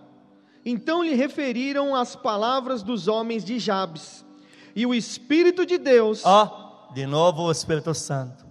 Então 0.64 1.02
lhe 1.02 1.14
referiram 1.14 1.94
as 1.94 2.14
palavras 2.14 2.82
dos 2.82 3.08
homens 3.08 3.44
de 3.44 3.58
Jabes. 3.58 4.24
E 4.74 4.86
o 4.86 4.94
Espírito 4.94 5.66
de 5.66 5.76
Deus. 5.76 6.22
Ó, 6.24 6.88
oh, 6.90 6.94
de 6.94 7.06
novo 7.06 7.42
o 7.42 7.50
Espírito 7.50 7.92
Santo, 7.94 8.46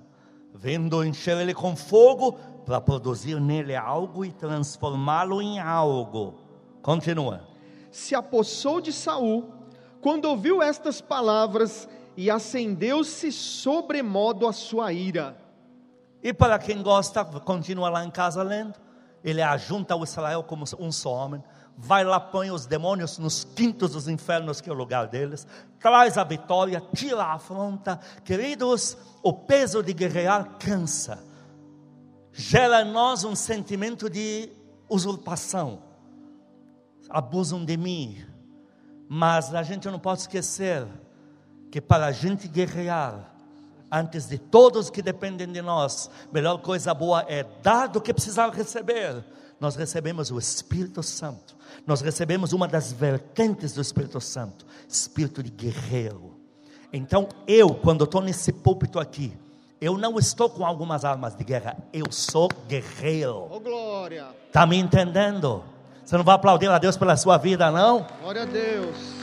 vendo 0.54 1.04
encher 1.04 1.38
ele 1.38 1.54
com 1.54 1.75
fogo 1.75 2.34
para 2.65 2.82
produzir 2.82 3.39
nele 3.39 3.75
algo 3.75 4.23
e 4.23 4.32
transformá-lo 4.32 5.41
em 5.41 5.60
algo. 5.60 6.36
Continua. 6.82 7.47
Se 7.89 8.13
apossou 8.13 8.80
de 8.80 8.93
Saul 8.93 9.51
quando 9.99 10.25
ouviu 10.25 10.62
estas 10.62 11.01
palavras 11.01 11.88
e 12.15 12.30
acendeu-se 12.30 13.32
sobremodo 13.32 14.47
a 14.47 14.54
sua 14.54 14.91
ira. 14.91 15.38
E 16.23 16.34
para 16.34 16.60
quem 16.60 16.81
gosta, 16.84 17.23
continua 17.25 17.89
lá 17.89 18.05
em 18.05 18.12
casa 18.12 18.43
lendo. 18.43 18.75
Ele 19.23 19.41
ajunta 19.41 19.95
o 19.95 20.03
Israel 20.03 20.43
como 20.43 20.65
um 20.79 20.91
só 20.91 21.12
homem. 21.12 21.43
Vai 21.77 22.03
lá, 22.03 22.19
põe 22.19 22.51
os 22.51 22.65
demônios 22.65 23.17
nos 23.17 23.43
quintos 23.43 23.91
dos 23.91 24.07
infernos, 24.07 24.62
que 24.62 24.69
é 24.69 24.73
o 24.73 24.75
lugar 24.75 25.07
deles. 25.07 25.47
Traz 25.79 26.17
a 26.17 26.23
vitória, 26.23 26.81
tira 26.93 27.23
a 27.23 27.34
afronta. 27.34 27.99
Queridos, 28.23 28.97
o 29.23 29.34
peso 29.34 29.81
de 29.81 29.93
guerrear 29.93 30.57
cansa. 30.60 31.23
Gera 32.31 32.81
em 32.81 32.91
nós 32.91 33.23
um 33.23 33.36
sentimento 33.36 34.10
de 34.10 34.51
usurpação. 34.89 35.81
Abusam 37.10 37.63
de 37.63 37.77
mim. 37.77 38.23
Mas 39.07 39.53
a 39.53 39.63
gente 39.63 39.89
não 39.89 39.99
pode 39.99 40.21
esquecer 40.21 40.88
que 41.71 41.81
para 41.81 42.07
a 42.07 42.12
gente 42.12 42.47
guerrear, 42.47 43.31
antes 43.91 44.27
de 44.27 44.38
todos 44.38 44.89
que 44.89 45.01
dependem 45.01 45.51
de 45.51 45.62
nós, 45.62 46.10
melhor 46.32 46.58
coisa 46.60 46.93
boa 46.93 47.25
é 47.27 47.45
dar 47.62 47.88
do 47.88 47.99
que 47.99 48.13
precisar 48.13 48.49
receber. 48.49 49.23
Nós 49.60 49.75
recebemos 49.75 50.32
o 50.32 50.39
Espírito 50.39 51.04
Santo, 51.04 51.56
nós 51.86 52.01
recebemos 52.01 52.54
uma 52.54 52.67
das 52.67 52.91
vertentes 52.91 53.73
do 53.73 53.82
Espírito 53.82 54.19
Santo, 54.19 54.65
espírito 54.88 55.43
de 55.43 55.51
guerreiro. 55.51 56.39
Então, 56.91 57.30
eu, 57.47 57.73
quando 57.75 58.04
estou 58.04 58.21
nesse 58.21 58.51
púlpito 58.51 58.99
aqui, 58.99 59.38
eu 59.80 59.97
não 59.97 60.17
estou 60.17 60.49
com 60.49 60.65
algumas 60.65 61.06
armas 61.06 61.36
de 61.36 61.43
guerra, 61.43 61.77
eu 61.93 62.12
sou 62.12 62.49
guerreiro. 62.67 63.47
Oh, 63.49 63.60
glória. 63.60 64.27
Está 64.47 64.65
me 64.65 64.77
entendendo? 64.77 65.63
Você 66.04 66.17
não 66.17 66.23
vai 66.23 66.36
aplaudir 66.36 66.67
a 66.69 66.77
Deus 66.77 66.97
pela 66.97 67.15
sua 67.15 67.38
vida, 67.38 67.71
não? 67.71 68.06
Glória 68.21 68.43
a 68.43 68.45
Deus. 68.45 69.20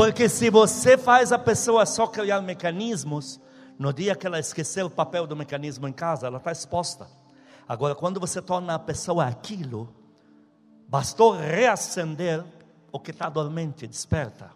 Porque 0.00 0.30
se 0.30 0.48
você 0.48 0.96
faz 0.96 1.30
a 1.30 1.38
pessoa 1.38 1.84
só 1.84 2.06
criar 2.06 2.40
mecanismos, 2.40 3.38
no 3.78 3.92
dia 3.92 4.16
que 4.16 4.26
ela 4.26 4.38
esquecer 4.38 4.82
o 4.82 4.88
papel 4.88 5.26
do 5.26 5.36
mecanismo 5.36 5.86
em 5.86 5.92
casa, 5.92 6.26
ela 6.26 6.38
está 6.38 6.50
exposta. 6.50 7.06
Agora, 7.68 7.94
quando 7.94 8.18
você 8.18 8.40
torna 8.40 8.76
a 8.76 8.78
pessoa 8.78 9.26
aquilo, 9.26 9.94
bastou 10.88 11.32
reacender 11.32 12.42
o 12.90 12.98
que 12.98 13.10
está 13.10 13.28
dormente, 13.28 13.86
desperta. 13.86 14.50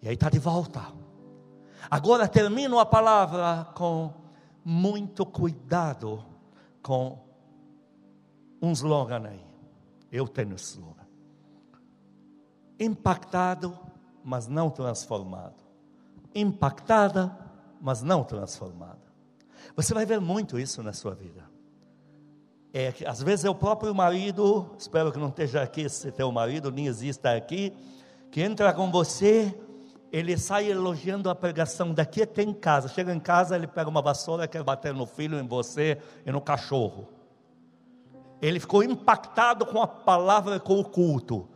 E 0.00 0.08
aí 0.08 0.14
está 0.14 0.30
de 0.30 0.38
volta. 0.38 0.80
Agora 1.90 2.26
termino 2.26 2.78
a 2.78 2.86
palavra 2.86 3.66
com 3.74 4.14
muito 4.64 5.26
cuidado 5.26 6.24
com 6.82 7.22
um 8.62 8.72
slogan 8.72 9.28
aí. 9.28 9.44
Eu 10.10 10.26
tenho 10.26 10.54
slogan. 10.54 11.04
Impactado 12.80 13.92
mas 14.24 14.48
não 14.48 14.70
transformado. 14.70 15.62
Impactada, 16.34 17.36
mas 17.80 18.02
não 18.02 18.24
transformada. 18.24 19.04
Você 19.76 19.92
vai 19.92 20.06
ver 20.06 20.20
muito 20.20 20.58
isso 20.58 20.82
na 20.82 20.92
sua 20.92 21.14
vida. 21.14 21.44
É 22.72 22.92
às 23.06 23.22
vezes 23.22 23.44
é 23.44 23.50
o 23.50 23.54
próprio 23.54 23.94
marido, 23.94 24.74
espero 24.78 25.12
que 25.12 25.18
não 25.18 25.28
esteja 25.28 25.62
aqui 25.62 25.82
esse 25.82 26.10
teu 26.10 26.32
marido, 26.32 26.72
nem 26.72 26.86
exista 26.86 27.36
aqui, 27.36 27.72
que 28.32 28.40
entra 28.40 28.72
com 28.72 28.90
você, 28.90 29.54
ele 30.10 30.36
sai 30.36 30.70
elogiando 30.70 31.28
a 31.28 31.34
pregação 31.34 31.92
daqui 31.92 32.22
até 32.22 32.42
em 32.42 32.52
casa. 32.52 32.88
Chega 32.88 33.14
em 33.14 33.20
casa, 33.20 33.54
ele 33.54 33.66
pega 33.66 33.88
uma 33.88 34.02
vassoura, 34.02 34.48
quer 34.48 34.62
bater 34.62 34.94
no 34.94 35.06
filho, 35.06 35.38
em 35.38 35.46
você 35.46 35.98
e 36.24 36.32
no 36.32 36.40
cachorro. 36.40 37.08
Ele 38.40 38.58
ficou 38.58 38.82
impactado 38.82 39.64
com 39.66 39.80
a 39.80 39.86
palavra, 39.86 40.58
com 40.58 40.78
o 40.80 40.84
culto 40.84 41.48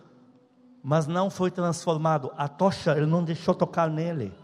mas 0.88 1.06
não 1.06 1.28
foi 1.28 1.50
transformado. 1.50 2.32
A 2.34 2.48
tocha, 2.48 2.92
ele 2.92 3.04
não 3.04 3.22
deixou 3.22 3.54
tocar 3.54 3.90
nele. 3.90 4.34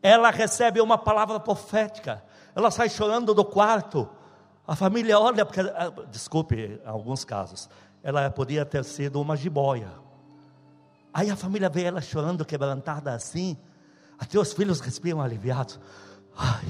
Ela 0.00 0.30
recebe 0.30 0.80
uma 0.80 0.96
palavra 0.96 1.38
profética. 1.38 2.24
Ela 2.56 2.70
sai 2.70 2.88
chorando 2.88 3.34
do 3.34 3.44
quarto. 3.44 4.08
A 4.66 4.74
família 4.74 5.20
olha, 5.20 5.44
porque, 5.44 5.60
ah, 5.60 5.92
desculpe, 6.10 6.80
em 6.82 6.88
alguns 6.88 7.26
casos, 7.26 7.68
ela 8.02 8.30
podia 8.30 8.64
ter 8.64 8.82
sido 8.84 9.20
uma 9.20 9.36
jiboia. 9.36 9.90
Aí 11.12 11.30
a 11.30 11.36
família 11.36 11.68
vê 11.68 11.82
ela 11.82 12.00
chorando, 12.00 12.42
quebrantada 12.42 13.12
assim. 13.12 13.54
Até 14.18 14.38
os 14.38 14.54
filhos 14.54 14.80
respiram 14.80 15.20
aliviados. 15.20 15.78
Ai, 16.34 16.64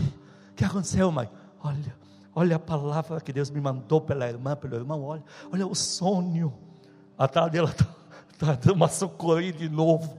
o 0.51 0.55
que 0.55 0.65
aconteceu, 0.65 1.13
mãe? 1.13 1.31
Olha, 1.63 1.97
olha 2.35 2.57
a 2.57 2.59
palavra 2.59 3.21
que 3.21 3.33
Deus 3.33 3.51
me 3.51 3.61
mandou 3.61 4.01
pela 4.01 4.27
irmã, 4.29 4.57
pelo 4.57 4.75
irmão. 4.75 5.05
Olha, 5.05 5.23
olha 5.53 5.65
o 5.65 5.77
sonho. 5.77 6.53
Atrás 7.17 7.53
dela 7.53 7.71
está 7.71 7.98
está 8.41 8.73
uma 8.73 8.89
socorrida 8.89 9.59
de 9.59 9.69
novo. 9.69 10.17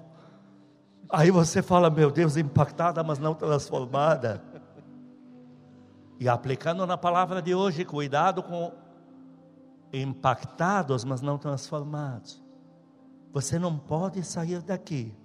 Aí 1.10 1.32
você 1.32 1.62
fala, 1.62 1.90
meu 1.90 2.12
Deus, 2.12 2.38
impactada, 2.38 3.04
mas 3.04 3.18
não 3.18 3.34
transformada. 3.34 4.44
E 6.20 6.28
aplicando 6.28 6.86
na 6.86 6.98
palavra 6.98 7.42
de 7.42 7.56
hoje, 7.56 7.86
cuidado 7.86 8.44
com 8.44 8.72
impactados, 9.92 11.04
mas 11.04 11.22
não 11.22 11.38
transformados. 11.38 12.44
Você 13.32 13.58
não 13.58 13.78
pode 13.78 14.24
sair 14.24 14.62
daqui, 14.62 15.16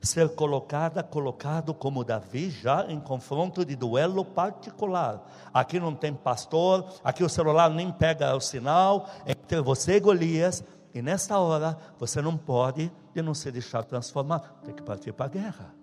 ser 0.00 0.34
colocada, 0.34 1.02
colocado 1.02 1.74
como 1.74 2.02
Davi, 2.02 2.50
já 2.50 2.86
em 2.90 2.98
confronto 2.98 3.64
de 3.64 3.76
duelo 3.76 4.24
particular. 4.24 5.22
Aqui 5.52 5.78
não 5.78 5.94
tem 5.94 6.14
pastor, 6.14 6.86
aqui 7.04 7.22
o 7.22 7.28
celular 7.28 7.70
nem 7.70 7.92
pega 7.92 8.34
o 8.34 8.40
sinal, 8.40 9.08
entre 9.26 9.60
você 9.60 9.96
e 9.96 10.00
Golias, 10.00 10.64
e 10.92 11.00
nesta 11.00 11.38
hora, 11.38 11.78
você 11.98 12.20
não 12.20 12.36
pode 12.36 12.92
de 13.14 13.22
não 13.22 13.34
se 13.34 13.50
deixar 13.50 13.84
transformar, 13.84 14.40
tem 14.64 14.74
que 14.74 14.82
partir 14.82 15.12
para 15.12 15.26
a 15.26 15.28
guerra. 15.28 15.74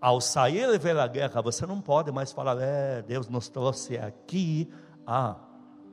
Ao 0.00 0.20
sair 0.20 0.68
e 0.68 0.78
ver 0.78 0.98
a 0.98 1.06
guerra, 1.06 1.40
você 1.40 1.64
não 1.64 1.80
pode 1.80 2.10
mais 2.10 2.32
falar, 2.32 2.56
é, 2.60 3.02
Deus 3.02 3.28
nos 3.28 3.48
trouxe 3.48 3.96
aqui. 3.96 4.68
Ah, 5.06 5.36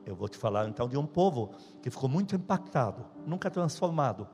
eu 0.04 0.16
vou 0.16 0.28
te 0.28 0.36
falar 0.36 0.68
então 0.68 0.88
de 0.88 0.96
um 0.96 1.06
povo 1.06 1.52
que 1.80 1.90
ficou 1.90 2.08
muito 2.08 2.34
impactado, 2.34 3.06
nunca 3.24 3.48
transformado. 3.48 4.26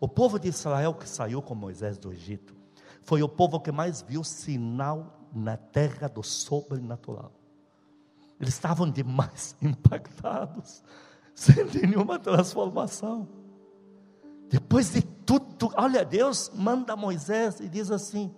O 0.00 0.08
povo 0.08 0.38
de 0.40 0.48
Israel 0.48 0.94
que 0.94 1.08
saiu 1.08 1.40
com 1.40 1.54
Moisés 1.54 1.96
do 1.96 2.12
Egito, 2.12 2.56
foi 3.02 3.22
o 3.22 3.28
povo 3.28 3.60
que 3.60 3.70
mais 3.70 4.02
viu 4.02 4.24
sinal 4.24 5.20
na 5.32 5.56
terra 5.56 6.08
do 6.08 6.22
sobrenatural. 6.22 7.32
Eles 8.40 8.54
estavam 8.54 8.90
demais 8.90 9.56
impactados 9.62 10.82
sem 11.34 11.64
nenhuma 11.64 12.18
transformação. 12.18 13.28
Depois 14.48 14.92
de 14.92 15.02
tudo, 15.02 15.72
olha, 15.76 16.04
Deus 16.04 16.50
manda 16.54 16.94
Moisés 16.94 17.58
e 17.60 17.68
diz 17.68 17.90
assim: 17.90 18.34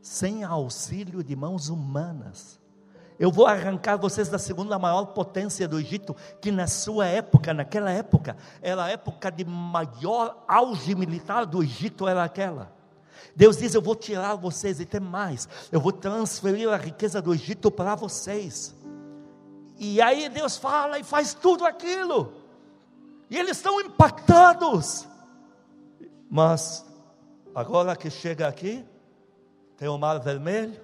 sem 0.00 0.44
auxílio 0.44 1.24
de 1.24 1.34
mãos 1.34 1.68
humanas, 1.68 2.60
eu 3.18 3.30
vou 3.30 3.46
arrancar 3.46 3.96
vocês 3.96 4.28
da 4.28 4.38
segunda 4.38 4.78
maior 4.78 5.06
potência 5.06 5.68
do 5.68 5.78
Egito, 5.78 6.14
que 6.40 6.50
na 6.50 6.66
sua 6.66 7.06
época, 7.06 7.54
naquela 7.54 7.90
época, 7.90 8.36
era 8.60 8.84
a 8.84 8.90
época 8.90 9.30
de 9.30 9.44
maior 9.44 10.44
auge 10.48 10.94
militar 10.94 11.46
do 11.46 11.62
Egito, 11.62 12.08
era 12.08 12.24
aquela. 12.24 12.72
Deus 13.34 13.56
diz: 13.56 13.74
Eu 13.74 13.82
vou 13.82 13.94
tirar 13.94 14.34
vocês 14.34 14.80
e 14.80 14.84
tem 14.84 15.00
mais, 15.00 15.48
eu 15.72 15.80
vou 15.80 15.92
transferir 15.92 16.68
a 16.68 16.76
riqueza 16.76 17.22
do 17.22 17.32
Egito 17.32 17.70
para 17.70 17.94
vocês. 17.94 18.74
E 19.78 20.00
aí 20.00 20.28
Deus 20.28 20.56
fala 20.56 20.98
e 20.98 21.04
faz 21.04 21.34
tudo 21.34 21.66
aquilo. 21.66 22.32
E 23.28 23.36
eles 23.36 23.56
estão 23.56 23.80
impactados. 23.80 25.06
Mas 26.30 26.84
agora 27.54 27.96
que 27.96 28.10
chega 28.10 28.46
aqui, 28.46 28.84
tem 29.76 29.88
o 29.88 29.98
mar 29.98 30.18
vermelho. 30.20 30.82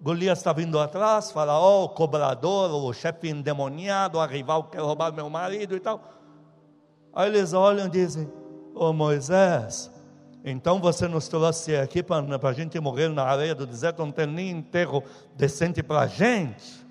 Golias 0.00 0.38
está 0.38 0.52
vindo 0.52 0.80
atrás, 0.80 1.30
fala, 1.30 1.60
oh, 1.60 1.84
o 1.84 1.88
cobrador, 1.90 2.72
o 2.72 2.92
chefe 2.92 3.28
endemoniado, 3.28 4.18
a 4.18 4.26
rival 4.26 4.64
quer 4.64 4.80
roubar 4.80 5.12
meu 5.12 5.30
marido 5.30 5.76
e 5.76 5.80
tal. 5.80 6.02
Aí 7.14 7.28
eles 7.28 7.52
olham 7.52 7.86
e 7.86 7.90
dizem, 7.90 8.28
oh 8.74 8.92
Moisés, 8.92 9.92
então 10.44 10.80
você 10.80 11.06
nos 11.06 11.28
trouxe 11.28 11.76
aqui 11.76 12.02
para 12.02 12.18
a 12.20 12.52
gente 12.52 12.80
morrer 12.80 13.08
na 13.10 13.22
areia 13.22 13.54
do 13.54 13.64
deserto, 13.64 14.00
não 14.00 14.10
tem 14.10 14.26
nem 14.26 14.50
enterro 14.50 15.04
decente 15.36 15.84
para 15.84 16.00
a 16.00 16.06
gente. 16.08 16.81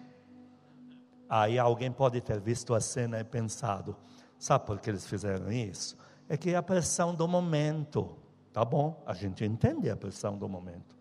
Aí 1.31 1.57
alguém 1.57 1.89
pode 1.89 2.19
ter 2.19 2.41
visto 2.41 2.75
a 2.75 2.81
cena 2.81 3.17
e 3.17 3.23
pensado: 3.23 3.95
sabe 4.37 4.65
por 4.65 4.77
que 4.81 4.89
eles 4.89 5.07
fizeram 5.07 5.49
isso? 5.49 5.95
É 6.27 6.35
que 6.35 6.49
é 6.49 6.57
a 6.57 6.61
pressão 6.61 7.15
do 7.15 7.25
momento. 7.25 8.17
Tá 8.51 8.65
bom, 8.65 9.01
a 9.05 9.13
gente 9.13 9.45
entende 9.45 9.89
a 9.89 9.95
pressão 9.95 10.37
do 10.37 10.49
momento. 10.49 10.97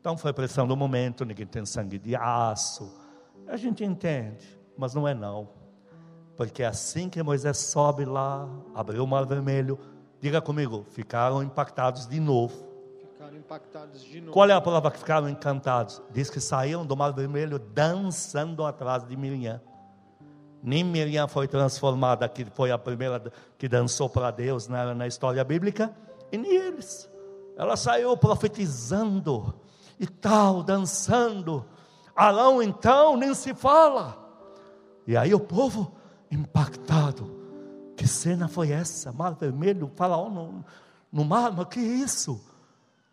Então 0.00 0.16
foi 0.16 0.30
a 0.30 0.34
pressão 0.34 0.66
do 0.66 0.74
momento, 0.74 1.26
ninguém 1.26 1.46
tem 1.46 1.66
sangue 1.66 1.98
de 1.98 2.16
aço. 2.16 2.90
A 3.46 3.58
gente 3.58 3.84
entende, 3.84 4.58
mas 4.78 4.94
não 4.94 5.06
é 5.06 5.12
não. 5.12 5.50
Porque 6.38 6.64
assim 6.64 7.10
que 7.10 7.22
Moisés 7.22 7.58
sobe 7.58 8.06
lá, 8.06 8.48
abriu 8.74 9.04
o 9.04 9.06
mar 9.06 9.26
vermelho, 9.26 9.78
diga 10.18 10.40
comigo, 10.40 10.86
ficaram 10.88 11.42
impactados 11.42 12.06
de 12.06 12.18
novo 12.18 12.69
impactados 13.50 14.04
de 14.04 14.20
novo. 14.20 14.32
Qual 14.32 14.48
é 14.48 14.52
a 14.52 14.60
palavra 14.60 14.92
que 14.92 14.98
ficaram 14.98 15.28
encantados? 15.28 16.00
Diz 16.12 16.30
que 16.30 16.40
saíram 16.40 16.86
do 16.86 16.96
Mar 16.96 17.12
Vermelho 17.12 17.58
dançando 17.58 18.64
atrás 18.64 19.04
de 19.04 19.16
Miriam. 19.16 19.60
Nem 20.62 20.84
Miriam 20.84 21.26
foi 21.26 21.48
transformada, 21.48 22.28
que 22.28 22.44
foi 22.44 22.70
a 22.70 22.78
primeira 22.78 23.32
que 23.58 23.68
dançou 23.68 24.08
para 24.08 24.30
Deus 24.30 24.68
na, 24.68 24.94
na 24.94 25.06
história 25.06 25.42
bíblica, 25.42 25.92
e 26.30 26.38
nem 26.38 26.54
eles. 26.54 27.10
Ela 27.56 27.76
saiu 27.76 28.16
profetizando 28.16 29.52
e 29.98 30.06
tal, 30.06 30.62
dançando. 30.62 31.64
Arão 32.14 32.62
então 32.62 33.16
nem 33.16 33.34
se 33.34 33.52
fala. 33.52 34.16
E 35.06 35.16
aí 35.16 35.34
o 35.34 35.40
povo 35.40 35.92
impactado. 36.30 37.40
Que 37.96 38.06
cena 38.06 38.46
foi 38.46 38.70
essa? 38.70 39.12
Mar 39.12 39.34
Vermelho, 39.34 39.90
faraó 39.96 40.28
no, 40.30 40.64
no 41.10 41.24
mar, 41.24 41.52
mas 41.52 41.66
que 41.66 41.80
isso? 41.80 42.49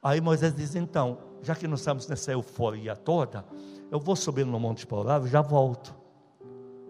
Aí 0.08 0.22
Moisés 0.22 0.56
diz: 0.56 0.74
então, 0.74 1.18
já 1.42 1.54
que 1.54 1.68
nós 1.68 1.82
estamos 1.82 2.08
nessa 2.08 2.32
euforia 2.32 2.96
toda, 2.96 3.44
eu 3.92 4.00
vou 4.00 4.16
subir 4.16 4.46
no 4.46 4.58
Monte 4.58 4.88
Polar 4.88 5.22
e 5.26 5.28
já 5.28 5.42
volto. 5.42 5.94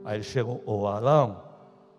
Aí 0.06 0.22
chegou 0.22 0.62
o 0.68 0.88
Arão, 0.88 1.42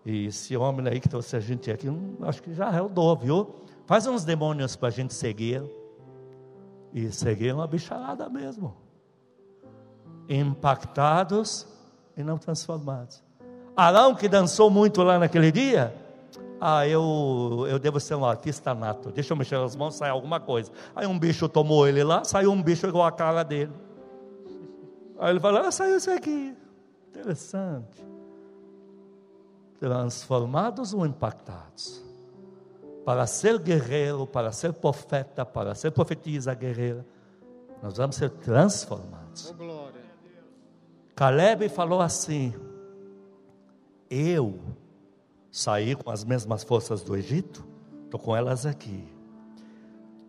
e 0.05 0.27
esse 0.27 0.55
homem 0.55 0.87
aí 0.87 0.97
que 0.97 1.09
trouxe 1.09 1.35
a 1.35 1.41
gente 1.41 1.69
aqui, 1.69 1.89
hum, 1.89 2.15
acho 2.21 2.41
que 2.41 2.53
já 2.53 2.69
rodou, 2.69 3.17
viu? 3.17 3.53
Faz 3.85 4.07
uns 4.07 4.23
demônios 4.23 4.77
para 4.77 4.87
a 4.87 4.91
gente 4.91 5.13
seguir. 5.13 5.61
E 6.93 7.11
seguir 7.11 7.53
uma 7.53 7.67
bicharada 7.67 8.29
mesmo. 8.29 8.77
Impactados 10.29 11.67
e 12.15 12.23
não 12.23 12.37
transformados. 12.37 13.21
Arão, 13.75 14.15
que 14.15 14.29
dançou 14.29 14.69
muito 14.69 15.03
lá 15.03 15.19
naquele 15.19 15.51
dia, 15.51 15.93
ah, 16.61 16.85
eu, 16.85 17.65
eu 17.69 17.79
devo 17.79 17.99
ser 17.99 18.15
um 18.15 18.25
artista 18.25 18.73
nato. 18.73 19.11
Deixa 19.11 19.31
eu 19.31 19.37
mexer 19.37 19.55
as 19.55 19.75
mãos, 19.75 19.95
sai 19.95 20.09
alguma 20.09 20.39
coisa. 20.39 20.71
Aí 20.95 21.07
um 21.07 21.17
bicho 21.17 21.47
tomou 21.47 21.87
ele 21.87 22.03
lá, 22.03 22.23
saiu 22.23 22.51
um 22.51 22.61
bicho 22.61 22.85
igual 22.85 23.05
a 23.05 23.11
cara 23.11 23.43
dele. 23.43 23.71
Aí 25.17 25.31
ele 25.31 25.39
falou: 25.39 25.61
ah, 25.61 25.71
saiu 25.71 25.97
isso 25.97 26.11
aqui. 26.11 26.55
Interessante. 27.09 28.05
Transformados 29.79 30.93
ou 30.93 31.05
impactados? 31.05 32.03
Para 33.05 33.25
ser 33.25 33.57
guerreiro, 33.59 34.27
para 34.27 34.51
ser 34.51 34.73
profeta, 34.73 35.45
para 35.45 35.73
ser 35.73 35.91
profetisa 35.91 36.53
guerreira, 36.53 37.05
nós 37.81 37.95
vamos 37.95 38.17
ser 38.17 38.29
transformados. 38.29 39.55
Oh, 39.57 39.87
Caleb 41.15 41.69
falou 41.69 42.01
assim: 42.01 42.53
Eu 44.09 44.59
saí 45.51 45.95
com 45.95 46.09
as 46.09 46.23
mesmas 46.23 46.63
forças 46.63 47.01
do 47.01 47.15
Egito, 47.15 47.65
estou 48.05 48.19
com 48.19 48.35
elas 48.35 48.65
aqui. 48.65 49.07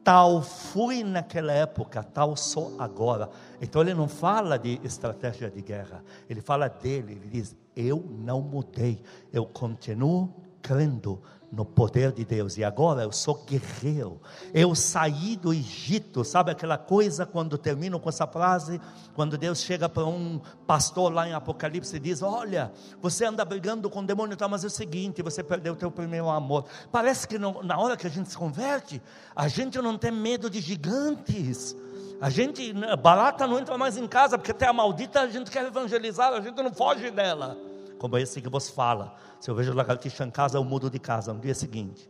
Tal 0.03 0.43
fui 0.43 1.05
naquela 1.05 1.53
época, 1.53 2.03
tal 2.03 2.35
sou 2.37 2.75
agora. 2.81 3.29
Então 3.61 3.83
ele 3.83 3.93
não 3.93 4.09
fala 4.09 4.59
de 4.59 4.81
estratégia 4.83 5.51
de 5.51 5.61
guerra, 5.61 6.03
ele 6.29 6.41
fala 6.41 6.69
dele, 6.69 7.13
ele 7.13 7.29
diz: 7.29 7.55
Eu 7.77 8.03
não 8.09 8.41
mudei, 8.41 9.03
eu 9.33 9.45
continuo 9.45 10.35
crendo 10.63 11.21
no 11.53 11.65
poder 11.65 12.13
de 12.13 12.25
Deus. 12.25 12.57
E 12.57 12.65
agora 12.65 13.03
eu 13.03 13.13
sou 13.13 13.43
guerreiro. 13.45 14.21
Eu 14.55 14.75
saí 14.75 15.37
do 15.37 15.53
Egito, 15.53 16.25
sabe 16.25 16.51
aquela 16.51 16.79
coisa 16.79 17.27
quando 17.27 17.59
termino 17.59 17.99
com 17.99 18.09
essa 18.09 18.27
frase, 18.27 18.81
quando 19.15 19.37
Deus 19.37 19.61
chega 19.61 19.89
para 19.89 20.05
um 20.05 20.41
pastor 20.67 21.13
lá 21.13 21.29
em 21.29 21.33
Apocalipse 21.33 21.97
e 21.97 22.01
diz: 22.01 22.23
"Olha, 22.23 22.73
você 23.01 23.25
anda 23.25 23.45
brigando 23.45 23.91
com 23.91 24.01
o 24.01 24.07
demônio, 24.07 24.37
tá, 24.37 24.47
mas 24.47 24.63
é 24.63 24.69
o 24.69 24.71
seguinte, 24.71 25.23
você 25.23 25.43
perdeu 25.43 25.73
o 25.73 25.77
teu 25.77 25.91
primeiro 25.91 26.29
amor". 26.29 26.67
Parece 26.93 27.27
que 27.27 27.39
não, 27.39 27.63
na 27.63 27.79
hora 27.79 27.97
que 27.97 28.07
a 28.07 28.11
gente 28.11 28.31
se 28.31 28.39
converte, 28.39 29.03
a 29.35 29.49
gente 29.49 29.79
não 29.81 29.99
tem 29.99 30.13
medo 30.13 30.49
de 30.49 30.61
gigantes. 30.61 31.77
A 32.21 32.29
gente, 32.29 32.75
barata 33.03 33.47
não 33.47 33.59
entra 33.59 33.79
mais 33.79 33.97
em 33.97 34.07
casa, 34.07 34.37
porque 34.37 34.51
até 34.51 34.67
a 34.67 34.75
maldita 34.75 35.21
a 35.21 35.27
gente 35.27 35.51
quer 35.51 35.65
evangelizar, 35.65 36.35
a 36.35 36.41
gente 36.41 36.63
não 36.63 36.71
foge 36.71 37.11
dela 37.11 37.57
como 38.01 38.17
esse 38.17 38.41
que 38.41 38.49
você 38.49 38.73
fala. 38.73 39.15
Se 39.39 39.51
eu 39.51 39.55
vejo 39.55 39.75
lagartixa 39.75 40.25
em 40.25 40.31
casa, 40.31 40.57
eu 40.57 40.65
mudo 40.65 40.89
de 40.89 40.99
casa 40.99 41.35
no 41.35 41.39
dia 41.39 41.55
seguinte. 41.55 42.09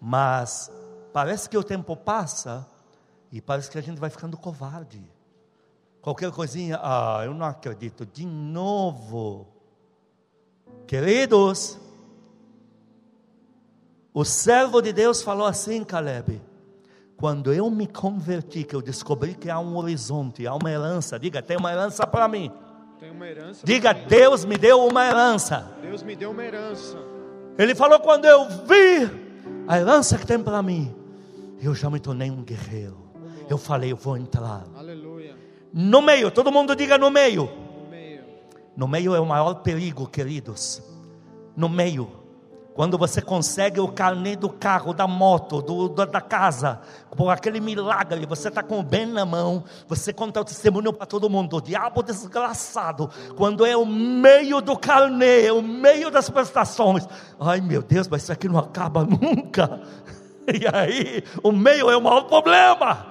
Mas 0.00 0.72
parece 1.12 1.50
que 1.50 1.58
o 1.58 1.62
tempo 1.62 1.94
passa 1.94 2.66
e 3.30 3.42
parece 3.42 3.70
que 3.70 3.76
a 3.76 3.82
gente 3.82 4.00
vai 4.00 4.08
ficando 4.08 4.38
covarde. 4.38 5.04
Qualquer 6.00 6.32
coisinha, 6.32 6.80
ah, 6.82 7.20
eu 7.26 7.34
não 7.34 7.44
acredito, 7.44 8.06
de 8.06 8.24
novo. 8.24 9.46
Queridos, 10.86 11.78
o 14.14 14.24
servo 14.24 14.80
de 14.80 14.94
Deus 14.94 15.20
falou 15.20 15.46
assim, 15.46 15.84
Caleb. 15.84 16.40
Quando 17.18 17.52
eu 17.52 17.68
me 17.70 17.86
converti, 17.86 18.64
que 18.64 18.74
eu 18.74 18.80
descobri 18.80 19.34
que 19.34 19.50
há 19.50 19.58
um 19.58 19.76
horizonte, 19.76 20.46
há 20.46 20.54
uma 20.54 20.70
herança, 20.70 21.18
diga, 21.18 21.42
tem 21.42 21.58
uma 21.58 21.70
herança 21.70 22.06
para 22.06 22.26
mim. 22.28 22.50
Diga, 23.64 23.92
Deus 23.92 24.44
me 24.44 24.56
deu 24.56 24.84
uma 24.84 25.06
herança. 25.06 25.72
Deus 25.82 26.02
me 26.02 26.16
deu 26.16 26.30
uma 26.30 26.44
herança. 26.44 26.98
Ele 27.58 27.74
falou 27.74 28.00
quando 28.00 28.24
eu 28.24 28.48
vi 28.48 29.10
a 29.66 29.78
herança 29.78 30.18
que 30.18 30.26
tem 30.26 30.42
para 30.42 30.62
mim, 30.62 30.94
eu 31.60 31.74
já 31.74 31.88
me 31.90 31.98
tornei 31.98 32.30
um 32.30 32.42
guerreiro. 32.42 33.06
Eu 33.48 33.58
falei, 33.58 33.92
eu 33.92 33.96
vou 33.96 34.16
entrar. 34.16 34.64
Aleluia. 34.76 35.36
No 35.72 36.02
meio, 36.02 36.30
todo 36.30 36.50
mundo 36.50 36.74
diga 36.74 36.98
no 36.98 37.10
meio. 37.10 37.44
No 37.44 37.90
meio. 37.90 38.24
No 38.76 38.88
meio 38.88 39.14
é 39.14 39.20
o 39.20 39.26
maior 39.26 39.54
perigo, 39.54 40.06
queridos. 40.06 40.82
No 41.56 41.68
meio 41.68 42.25
quando 42.76 42.98
você 42.98 43.22
consegue 43.22 43.80
o 43.80 43.88
carnê 43.88 44.36
do 44.36 44.50
carro, 44.50 44.92
da 44.92 45.06
moto, 45.06 45.62
do, 45.62 45.88
da 45.88 46.20
casa, 46.20 46.78
por 47.16 47.30
aquele 47.30 47.58
milagre, 47.58 48.26
você 48.26 48.48
está 48.48 48.62
com 48.62 48.78
o 48.78 48.82
bem 48.82 49.06
na 49.06 49.24
mão, 49.24 49.64
você 49.88 50.12
conta 50.12 50.42
o 50.42 50.44
testemunho 50.44 50.92
para 50.92 51.06
todo 51.06 51.30
mundo. 51.30 51.56
O 51.56 51.60
diabo 51.62 52.02
desgraçado, 52.02 53.08
quando 53.34 53.64
é 53.64 53.74
o 53.74 53.86
meio 53.86 54.60
do 54.60 54.76
carnê, 54.76 55.50
o 55.50 55.62
meio 55.62 56.10
das 56.10 56.28
prestações. 56.28 57.08
Ai 57.40 57.62
meu 57.62 57.80
Deus, 57.80 58.06
mas 58.08 58.24
isso 58.24 58.32
aqui 58.32 58.46
não 58.46 58.58
acaba 58.58 59.04
nunca. 59.08 59.80
E 60.46 60.66
aí, 60.70 61.24
o 61.42 61.52
meio 61.52 61.88
é 61.90 61.96
o 61.96 62.02
maior 62.02 62.24
problema. 62.24 63.06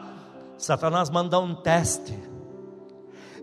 Satanás 0.59 1.09
manda 1.09 1.39
um 1.39 1.55
teste. 1.55 2.15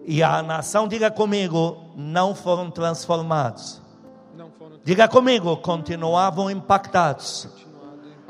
E 0.06 0.22
a 0.22 0.40
nação, 0.40 0.86
diga 0.86 1.10
comigo, 1.10 1.90
não 1.96 2.32
foram 2.32 2.70
transformados 2.70 3.81
Diga 4.84 5.06
comigo, 5.06 5.56
continuavam 5.58 6.50
impactados. 6.50 7.48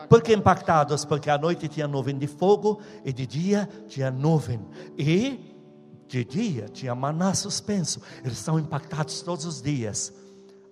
Por 0.08 0.20
que 0.22 0.34
impactados? 0.34 1.04
Porque 1.04 1.30
à 1.30 1.38
noite 1.38 1.68
tinha 1.68 1.88
nuvem 1.88 2.18
de 2.18 2.26
fogo 2.26 2.80
e 3.02 3.12
de 3.12 3.26
dia 3.26 3.68
tinha 3.88 4.10
nuvem. 4.10 4.60
E 4.98 5.56
de 6.06 6.22
dia 6.22 6.68
tinha 6.68 6.94
maná 6.94 7.32
suspenso. 7.32 8.02
Eles 8.22 8.36
estão 8.36 8.58
impactados 8.58 9.22
todos 9.22 9.46
os 9.46 9.62
dias. 9.62 10.12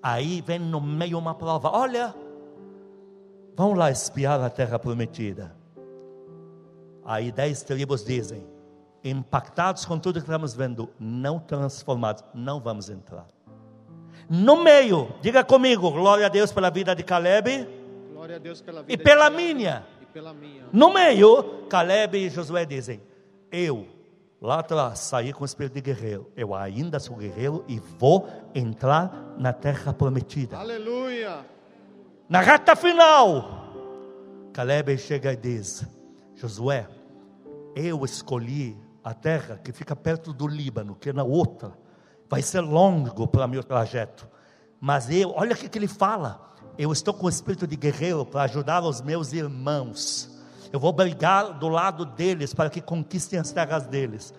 Aí 0.03 0.43
vem 0.43 0.59
no 0.59 0.83
meio 0.83 1.19
uma 1.19 1.35
prova. 1.35 1.71
Olha, 1.71 2.15
vão 3.57 3.73
lá 3.73 3.91
espiar 3.91 4.39
a 4.43 4.51
terra 4.51 4.79
prometida. 4.79 5.57
Aí 7.03 7.33
dez 7.33 7.63
tribos 7.63 8.05
dizem, 8.05 8.47
impactados 9.03 9.87
com 9.87 9.99
tudo 9.99 10.21
que 10.21 10.27
estamos 10.27 10.53
vendo, 10.53 10.91
não 10.99 11.39
transformados, 11.39 12.23
não 12.35 12.61
vamos 12.61 12.91
entrar. 12.91 13.27
No 14.33 14.63
meio, 14.63 15.13
diga 15.21 15.43
comigo, 15.43 15.91
glória 15.91 16.27
a 16.27 16.29
Deus 16.29 16.53
pela 16.53 16.71
vida 16.71 16.95
de 16.95 17.03
Caleb. 17.03 17.67
Glória 18.13 18.37
a 18.37 18.39
Deus 18.39 18.63
pela 18.63 18.81
vida 18.81 18.93
e 18.93 18.97
pela 18.97 19.29
minha. 19.29 19.85
E 20.01 20.07
pela 20.07 20.33
minha. 20.33 20.67
No 20.73 20.95
meio, 20.95 21.67
Caleb 21.69 22.17
e 22.17 22.31
Josué 22.31 22.65
dizem: 22.65 23.03
Eu 23.51 23.89
lá 24.41 24.61
atrás 24.61 25.01
saí 25.01 25.33
com 25.33 25.43
o 25.43 25.45
espírito 25.45 25.75
de 25.75 25.81
guerreiro. 25.81 26.31
Eu 26.37 26.55
ainda 26.55 27.01
sou 27.01 27.17
guerreiro 27.17 27.65
e 27.67 27.81
vou 27.99 28.29
entrar 28.55 29.35
na 29.37 29.53
terra 29.53 29.93
prometida. 29.93 30.59
Aleluia. 30.59 31.45
Na 32.29 32.41
reta 32.41 32.77
final, 32.77 33.65
Caleb 34.53 34.97
chega 34.97 35.33
e 35.33 35.37
diz: 35.37 35.85
Josué, 36.37 36.87
eu 37.75 38.05
escolhi 38.05 38.79
a 39.03 39.13
terra 39.13 39.59
que 39.59 39.73
fica 39.73 39.97
perto 39.97 40.33
do 40.33 40.47
Líbano, 40.47 40.95
que 40.95 41.11
é 41.11 41.13
na 41.13 41.25
outra 41.25 41.73
vai 42.31 42.41
ser 42.41 42.61
longo 42.61 43.27
para 43.27 43.49
meu 43.49 43.65
trajeto. 43.65 44.29
Mas 44.81 45.11
eu, 45.11 45.33
olha 45.35 45.53
o 45.53 45.57
que, 45.57 45.77
ele 45.77 45.89
fala. 45.89 46.55
Eu 46.79 46.93
estou 46.93 47.13
com 47.13 47.27
o 47.27 47.29
espírito 47.29 47.67
de 47.67 47.77
guerreiro 47.77 48.25
para 48.25 48.43
ajudar 48.43 48.83
os 48.83 49.03
meus 49.03 49.33
irmãos. 49.33 50.31
Eu 50.73 50.79
vou 50.79 50.93
brigar 50.93 51.59
do 51.59 51.69
lado 51.69 52.07
deles 52.07 52.55
para 52.55 52.71
que 52.71 52.81
conquistem 52.81 53.41
as 53.41 53.51
terras 53.51 53.87
deles. 53.89 54.33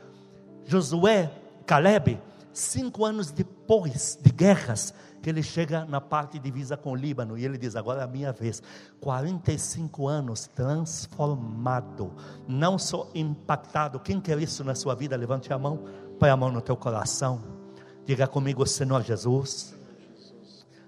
Josué, 0.66 1.30
Caleb, 1.68 2.18
cinco 2.54 3.04
anos 3.04 3.30
depois 3.30 4.18
de 4.22 4.32
guerras, 4.32 4.94
que 5.22 5.30
ele 5.30 5.44
chega 5.44 5.86
na 5.86 6.00
parte 6.00 6.40
divisa 6.40 6.78
com 6.78 6.94
o 6.94 6.96
Líbano 6.96 7.38
e 7.38 7.44
ele 7.44 7.58
diz: 7.58 7.76
Agora 7.76 8.02
é 8.02 8.04
a 8.06 8.08
minha 8.08 8.32
vez. 8.32 8.64
45 9.02 10.08
anos 10.08 10.48
transformado, 10.48 12.16
não 12.48 12.80
só 12.80 13.10
impactado. 13.14 14.00
Quem 14.00 14.20
quer 14.22 14.40
isso 14.40 14.64
na 14.64 14.74
sua 14.74 14.96
vida? 14.96 15.16
Levante 15.18 15.52
a 15.52 15.60
mão, 15.60 15.84
põe 16.18 16.30
a 16.30 16.38
mão 16.38 16.50
no 16.50 16.62
teu 16.62 16.78
coração. 16.78 17.61
Diga 18.06 18.28
comigo, 18.28 18.66
Senhor 18.66 19.02
Jesus, 19.04 19.76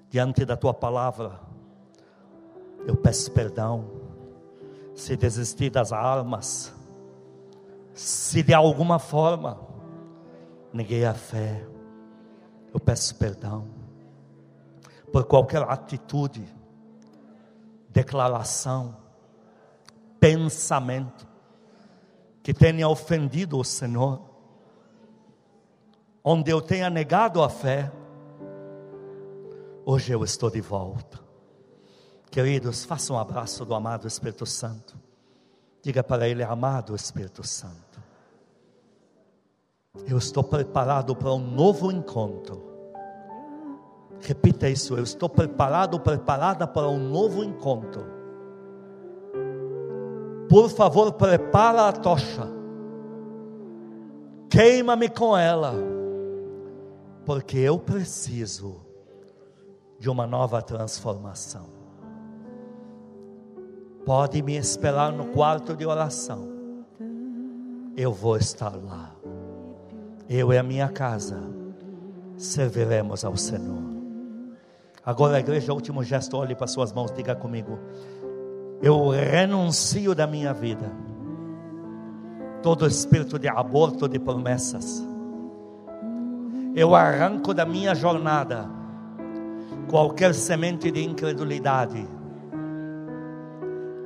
diante 0.09 0.45
da 0.45 0.57
tua 0.57 0.73
palavra, 0.73 1.39
eu 2.85 2.95
peço 2.95 3.31
perdão. 3.31 3.89
Se 4.95 5.15
desisti 5.15 5.69
das 5.69 5.91
armas, 5.91 6.73
se 7.93 8.43
de 8.43 8.53
alguma 8.53 8.99
forma 8.99 9.59
neguei 10.71 11.05
a 11.05 11.13
fé, 11.13 11.65
eu 12.73 12.79
peço 12.79 13.15
perdão 13.15 13.67
por 15.11 15.25
qualquer 15.25 15.61
atitude, 15.61 16.43
declaração, 17.89 18.97
pensamento 20.19 21.27
que 22.41 22.51
tenha 22.51 22.89
ofendido 22.89 23.59
o 23.59 23.63
Senhor 23.63 24.32
onde 26.23 26.51
eu 26.51 26.61
tenha 26.61 26.89
negado 26.89 27.43
a 27.43 27.49
fé, 27.49 27.91
hoje 29.85 30.13
eu 30.13 30.23
estou 30.23 30.49
de 30.49 30.61
volta. 30.61 31.19
Queridos, 32.31 32.85
faça 32.85 33.11
um 33.11 33.19
abraço 33.19 33.65
do 33.65 33.75
amado 33.75 34.07
Espírito 34.07 34.45
Santo. 34.45 34.97
Diga 35.81 36.01
para 36.01 36.27
ele, 36.27 36.41
amado 36.41 36.95
Espírito 36.95 37.45
Santo, 37.45 38.01
eu 40.07 40.17
estou 40.17 40.43
preparado 40.43 41.13
para 41.15 41.33
um 41.33 41.39
novo 41.39 41.91
encontro. 41.91 42.71
Repita 44.21 44.69
isso, 44.69 44.95
eu 44.95 45.03
estou 45.03 45.27
preparado, 45.27 45.99
preparada 45.99 46.65
para 46.65 46.87
um 46.87 46.97
novo 46.97 47.43
encontro. 47.43 48.13
por 50.49 50.69
favor, 50.69 51.11
prepara 51.13 51.87
a 51.87 51.91
tocha, 51.91 52.47
queima-me 54.49 55.09
com 55.09 55.35
ela, 55.35 55.73
porque 57.25 57.57
eu 57.57 57.79
preciso 57.79 58.81
de 59.99 60.09
uma 60.09 60.27
nova 60.27 60.61
transformação. 60.61 61.65
Pode 64.05 64.41
me 64.41 64.57
esperar 64.57 65.11
no 65.13 65.27
quarto 65.27 65.75
de 65.75 65.85
oração, 65.85 66.49
eu 67.95 68.11
vou 68.11 68.35
estar 68.35 68.75
lá. 68.75 69.15
Eu 70.27 70.51
e 70.51 70.57
a 70.57 70.63
minha 70.63 70.89
casa 70.89 71.39
serviremos 72.35 73.23
ao 73.23 73.37
Senhor. 73.37 73.93
Agora, 75.05 75.37
a 75.37 75.39
igreja, 75.39 75.73
último 75.73 76.03
gesto, 76.03 76.37
olhe 76.37 76.55
para 76.55 76.67
suas 76.67 76.91
mãos, 76.91 77.11
diga 77.11 77.35
comigo: 77.35 77.77
Eu 78.81 79.09
renuncio 79.09 80.15
da 80.15 80.25
minha 80.25 80.53
vida 80.53 80.91
todo 82.63 82.87
espírito 82.87 83.37
de 83.37 83.47
aborto 83.47 84.07
de 84.07 84.17
promessas. 84.17 85.05
Eu 86.75 86.95
arranco 86.95 87.53
da 87.53 87.65
minha 87.65 87.93
jornada 87.93 88.67
qualquer 89.89 90.33
semente 90.33 90.89
de 90.89 91.03
incredulidade. 91.03 92.07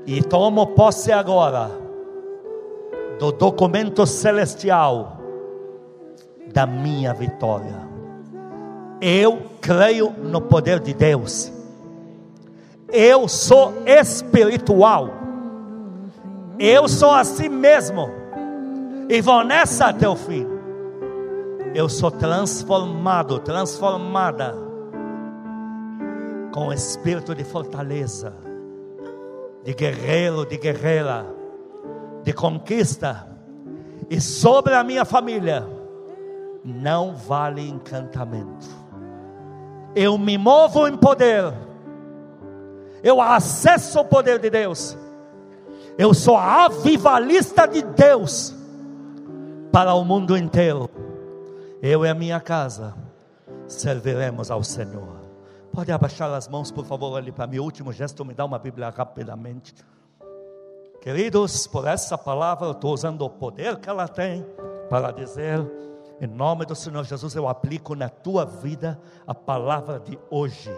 E 0.06 0.22
tomo 0.22 0.68
posse 0.68 1.12
agora 1.12 1.72
do 3.20 3.32
documento 3.32 4.06
celestial 4.06 5.22
da 6.54 6.66
minha 6.66 7.14
vitória. 7.14 7.88
Eu 9.00 9.44
creio 9.62 10.12
no 10.12 10.42
poder 10.42 10.82
de 10.82 10.94
Deus. 10.94 11.52
Eu 12.90 13.28
sou 13.30 13.74
espiritual. 13.86 15.10
Eu 16.60 16.88
sou 16.90 17.12
assim 17.12 17.48
mesmo. 17.48 18.10
E 19.08 19.22
vou 19.22 19.44
nessa 19.44 19.88
até 19.88 20.08
o 20.08 20.16
fim. 20.18 20.57
Eu 21.74 21.88
sou 21.88 22.10
transformado, 22.10 23.40
transformada 23.40 24.56
com 26.52 26.74
espírito 26.74 27.36
de 27.36 27.44
fortaleza, 27.44 28.34
de 29.64 29.74
guerreiro, 29.74 30.46
de 30.46 30.58
guerreira, 30.58 31.26
de 32.24 32.34
conquista. 32.34 33.28
E 34.10 34.20
sobre 34.20 34.74
a 34.74 34.84
minha 34.84 35.06
família 35.06 35.68
não 36.64 37.16
vale 37.16 37.68
encantamento 37.68 38.88
eu 39.98 40.16
me 40.16 40.38
movo 40.38 40.88
em 40.88 40.96
poder, 40.96 41.52
eu 43.02 43.20
acesso 43.20 44.00
o 44.00 44.06
poder 44.06 44.38
de 44.38 44.48
Deus, 44.48 44.96
eu 45.98 46.14
sou 46.14 46.38
avivalista 46.38 47.68
de 47.68 47.82
Deus 47.82 48.54
para 49.72 49.96
o 49.96 50.06
mundo 50.06 50.38
inteiro. 50.38 50.88
Eu 51.82 52.06
e 52.06 52.10
a 52.10 52.14
minha 52.14 52.40
casa 52.40 52.96
serviremos 53.68 54.50
ao 54.50 54.64
Senhor. 54.64 55.18
Pode 55.72 55.92
abaixar 55.92 56.32
as 56.34 56.48
mãos, 56.48 56.72
por 56.72 56.86
favor, 56.86 57.16
ali 57.18 57.32
para 57.32 57.48
mim. 57.48 57.60
Último 57.60 57.94
gesto, 57.94 58.26
me 58.26 58.34
dá 58.34 58.46
uma 58.46 58.58
Bíblia 58.58 58.90
rapidamente. 58.90 59.76
Queridos, 61.02 61.68
por 61.68 61.88
essa 61.88 62.18
palavra, 62.18 62.68
eu 62.68 62.72
estou 62.72 62.94
usando 62.94 63.22
o 63.22 63.30
poder 63.30 63.78
que 63.78 63.90
ela 63.90 64.08
tem 64.08 64.46
para 64.90 65.12
dizer 65.12 65.60
em 66.20 66.26
nome 66.28 66.66
do 66.66 66.74
Senhor 66.74 67.04
Jesus, 67.04 67.36
eu 67.36 67.48
aplico 67.48 67.94
na 67.94 68.10
tua 68.10 68.44
vida 68.44 69.00
a 69.28 69.36
palavra 69.36 70.00
de 70.00 70.18
hoje 70.32 70.72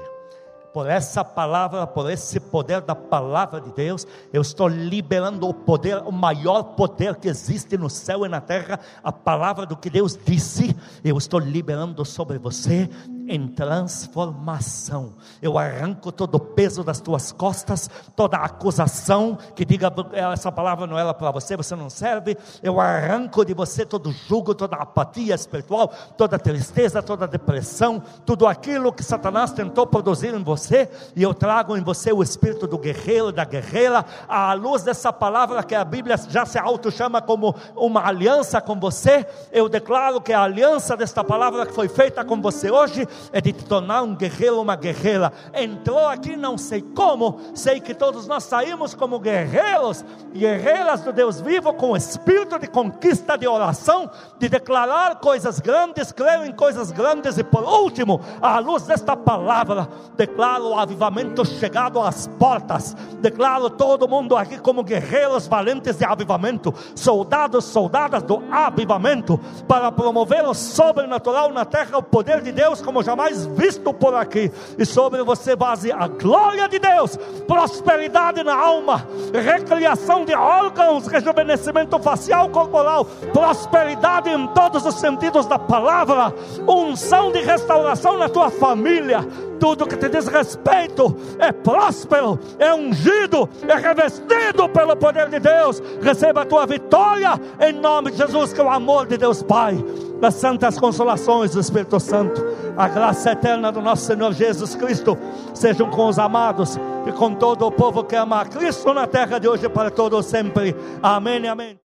por 0.74 0.88
essa 0.88 1.24
palavra, 1.24 1.88
por 1.88 2.10
esse 2.10 2.40
poder 2.40 2.82
da 2.82 2.96
palavra 2.96 3.60
de 3.60 3.72
Deus, 3.72 4.06
eu 4.32 4.42
estou 4.42 4.68
liberando 4.68 5.48
o 5.48 5.54
poder, 5.54 5.98
o 6.04 6.12
maior 6.12 6.64
poder 6.64 7.16
que 7.16 7.28
existe 7.28 7.78
no 7.78 7.90
céu 7.90 8.26
e 8.26 8.30
na 8.30 8.42
terra, 8.42 8.80
a 9.04 9.12
palavra 9.12 9.66
do 9.66 9.76
que 9.76 9.90
Deus 9.90 10.18
disse, 10.24 10.76
eu 11.04 11.18
estou 11.18 11.40
liberando 11.40 12.06
sobre 12.06 12.38
você 12.38 12.90
em 13.30 13.48
transformação. 13.48 15.14
Eu 15.42 15.58
arranco 15.58 16.12
todo 16.12 16.36
o 16.36 16.40
peso 16.40 16.84
das 16.84 17.00
tuas 17.00 17.32
costas, 17.32 17.90
toda 18.16 18.38
acusação 18.38 19.38
que 19.56 19.64
diga 19.64 19.90
essa 20.34 20.52
palavra 20.52 20.86
não 20.86 21.00
era 21.00 21.14
para 21.14 21.32
você, 21.32 21.56
você 21.56 21.76
não 21.76 21.90
serve. 21.90 22.38
Eu 22.62 22.82
arranco 22.82 23.46
de 23.46 23.54
você 23.54 23.86
todo 23.86 24.12
jugo, 24.12 24.54
toda 24.54 24.76
apatia 24.76 25.36
espiritual, 25.36 25.94
toda 26.18 26.38
tristeza, 26.38 27.02
toda 27.02 27.28
depressão, 27.28 28.04
tudo 28.26 28.48
aquilo 28.48 28.92
que 28.92 29.04
Satanás 29.04 29.52
tentou 29.52 29.88
produzir 29.88 30.34
em 30.34 30.44
você 30.44 30.50
você, 30.60 30.90
e 31.16 31.24
eu 31.24 31.34
trago 31.34 31.78
em 31.78 31.84
você 31.84 32.12
o 32.12 32.22
espírito 32.24 32.68
do 32.68 32.78
guerreiro, 32.78 33.32
da 33.32 33.46
guerreira, 33.46 34.06
à 34.28 34.54
luz 34.54 34.84
dessa 34.84 35.14
palavra 35.14 35.64
que 35.64 35.76
a 35.76 35.86
Bíblia 35.86 36.16
já 36.30 36.46
se 36.46 36.58
auto-chama 36.58 37.22
como 37.22 37.56
uma 37.76 38.06
aliança 38.08 38.60
com 38.60 38.80
você. 38.80 39.26
Eu 39.52 39.70
declaro 39.70 40.22
que 40.22 40.34
a 40.34 40.42
aliança 40.42 40.98
desta 40.98 41.24
palavra 41.24 41.66
que 41.66 41.74
foi 41.74 41.88
feita 41.88 42.24
com 42.26 42.42
você 42.42 42.70
hoje 42.70 43.08
é 43.32 43.42
de 43.42 43.54
te 43.54 43.66
tornar 43.66 44.04
um 44.04 44.16
guerreiro, 44.16 44.62
uma 44.62 44.76
guerreira. 44.76 45.32
Entrou 45.54 46.08
aqui, 46.08 46.36
não 46.36 46.58
sei 46.58 46.82
como, 46.82 47.40
sei 47.54 47.80
que 47.80 47.94
todos 47.94 48.28
nós 48.28 48.44
saímos 48.44 48.94
como 48.94 49.20
guerreiros, 49.20 50.04
guerreiras 50.34 51.02
do 51.02 51.14
Deus 51.14 51.42
vivo, 51.42 51.74
com 51.74 51.96
espírito 51.96 52.58
de 52.60 52.68
conquista, 52.68 53.38
de 53.38 53.48
oração, 53.48 54.10
de 54.38 54.50
declarar 54.50 55.16
coisas 55.18 55.60
grandes, 55.60 56.12
creio 56.12 56.46
em 56.46 56.52
coisas 56.52 56.92
grandes, 56.92 57.38
e 57.38 57.44
por 57.44 57.64
último, 57.64 58.22
à 58.42 58.60
luz 58.60 58.84
desta 58.84 59.16
palavra, 59.16 59.88
declaro 60.16 60.70
o 60.70 60.80
avivamento 60.80 61.46
chegado 61.46 62.00
às 62.00 62.28
portas. 62.28 62.96
Declaro 63.20 63.70
todo 63.70 64.08
mundo 64.08 64.36
aqui 64.36 64.58
como 64.58 64.84
guerreiros 64.84 65.48
valentes 65.48 65.98
de 65.98 66.06
avivamento, 66.06 66.74
soldados, 66.96 67.66
soldadas 67.66 68.24
do 68.24 68.42
avivamento, 68.52 69.40
para 69.68 69.92
promover 69.92 70.46
o 70.46 70.54
sobrenatural 70.54 71.52
na 71.52 71.66
terra, 71.66 71.98
o 71.98 72.04
poder 72.04 72.42
de 72.42 72.52
Deus 72.52 72.82
como 72.82 73.04
jamais 73.10 73.46
visto 73.48 73.92
por 73.92 74.14
aqui. 74.14 74.52
E 74.78 74.86
sobre 74.86 75.24
você 75.24 75.56
base 75.56 75.92
a 75.92 76.08
glória 76.08 76.68
de 76.68 76.78
Deus, 76.78 77.18
prosperidade 77.48 78.44
na 78.44 78.56
alma, 78.56 79.08
recriação 79.34 80.26
de 80.26 80.34
órgãos, 80.34 81.08
rejuvenescimento 81.08 81.98
facial, 82.00 82.50
corporal, 82.50 83.06
prosperidade 83.34 84.30
em 84.30 84.48
todos 84.50 84.86
os 84.86 84.96
sentidos 84.96 85.48
da 85.48 85.58
palavra, 85.58 86.34
unção 86.68 87.32
de 87.32 87.40
restauração 87.40 88.18
na 88.18 88.30
tua 88.30 88.52
família 88.52 89.26
tudo 89.60 89.86
que 89.86 89.98
te 89.98 90.10
diz 90.10 90.28
respeito 90.28 91.16
é 91.38 91.52
próspero, 91.52 92.40
é 92.58 92.74
ungido, 92.74 93.50
é 93.68 93.76
revestido 93.76 94.68
pelo 94.70 94.96
poder 94.96 95.30
de 95.30 95.40
Deus. 95.40 95.82
Receba 96.02 96.42
a 96.42 96.46
tua 96.46 96.66
vitória 96.66 97.40
em 97.60 97.74
nome 97.74 98.12
de 98.12 98.18
Jesus, 98.18 98.54
que 98.54 98.62
é 98.62 98.64
o 98.64 98.70
amor 98.70 99.06
de 99.08 99.18
Deus 99.18 99.44
Pai, 99.44 99.78
das 100.20 100.36
santas 100.36 100.80
consolações 100.80 101.52
do 101.52 101.60
Espírito 101.60 102.00
Santo, 102.00 102.44
a 102.76 102.88
graça 102.88 103.32
eterna 103.32 103.72
do 103.72 103.82
nosso 103.82 104.06
Senhor 104.06 104.34
Jesus 104.34 104.76
Cristo, 104.76 105.18
sejam 105.54 105.90
com 105.90 106.08
os 106.08 106.20
amados 106.20 106.78
e 107.06 107.12
com 107.12 107.34
todo 107.34 107.66
o 107.66 107.72
povo 107.72 108.04
que 108.04 108.16
ama 108.16 108.42
a 108.42 108.46
Cristo 108.46 108.94
na 108.94 109.08
terra 109.08 109.40
de 109.40 109.48
hoje 109.48 109.68
para 109.70 109.90
todos 109.90 110.26
sempre. 110.26 110.76
Amém 111.02 111.48
amém. 111.48 111.78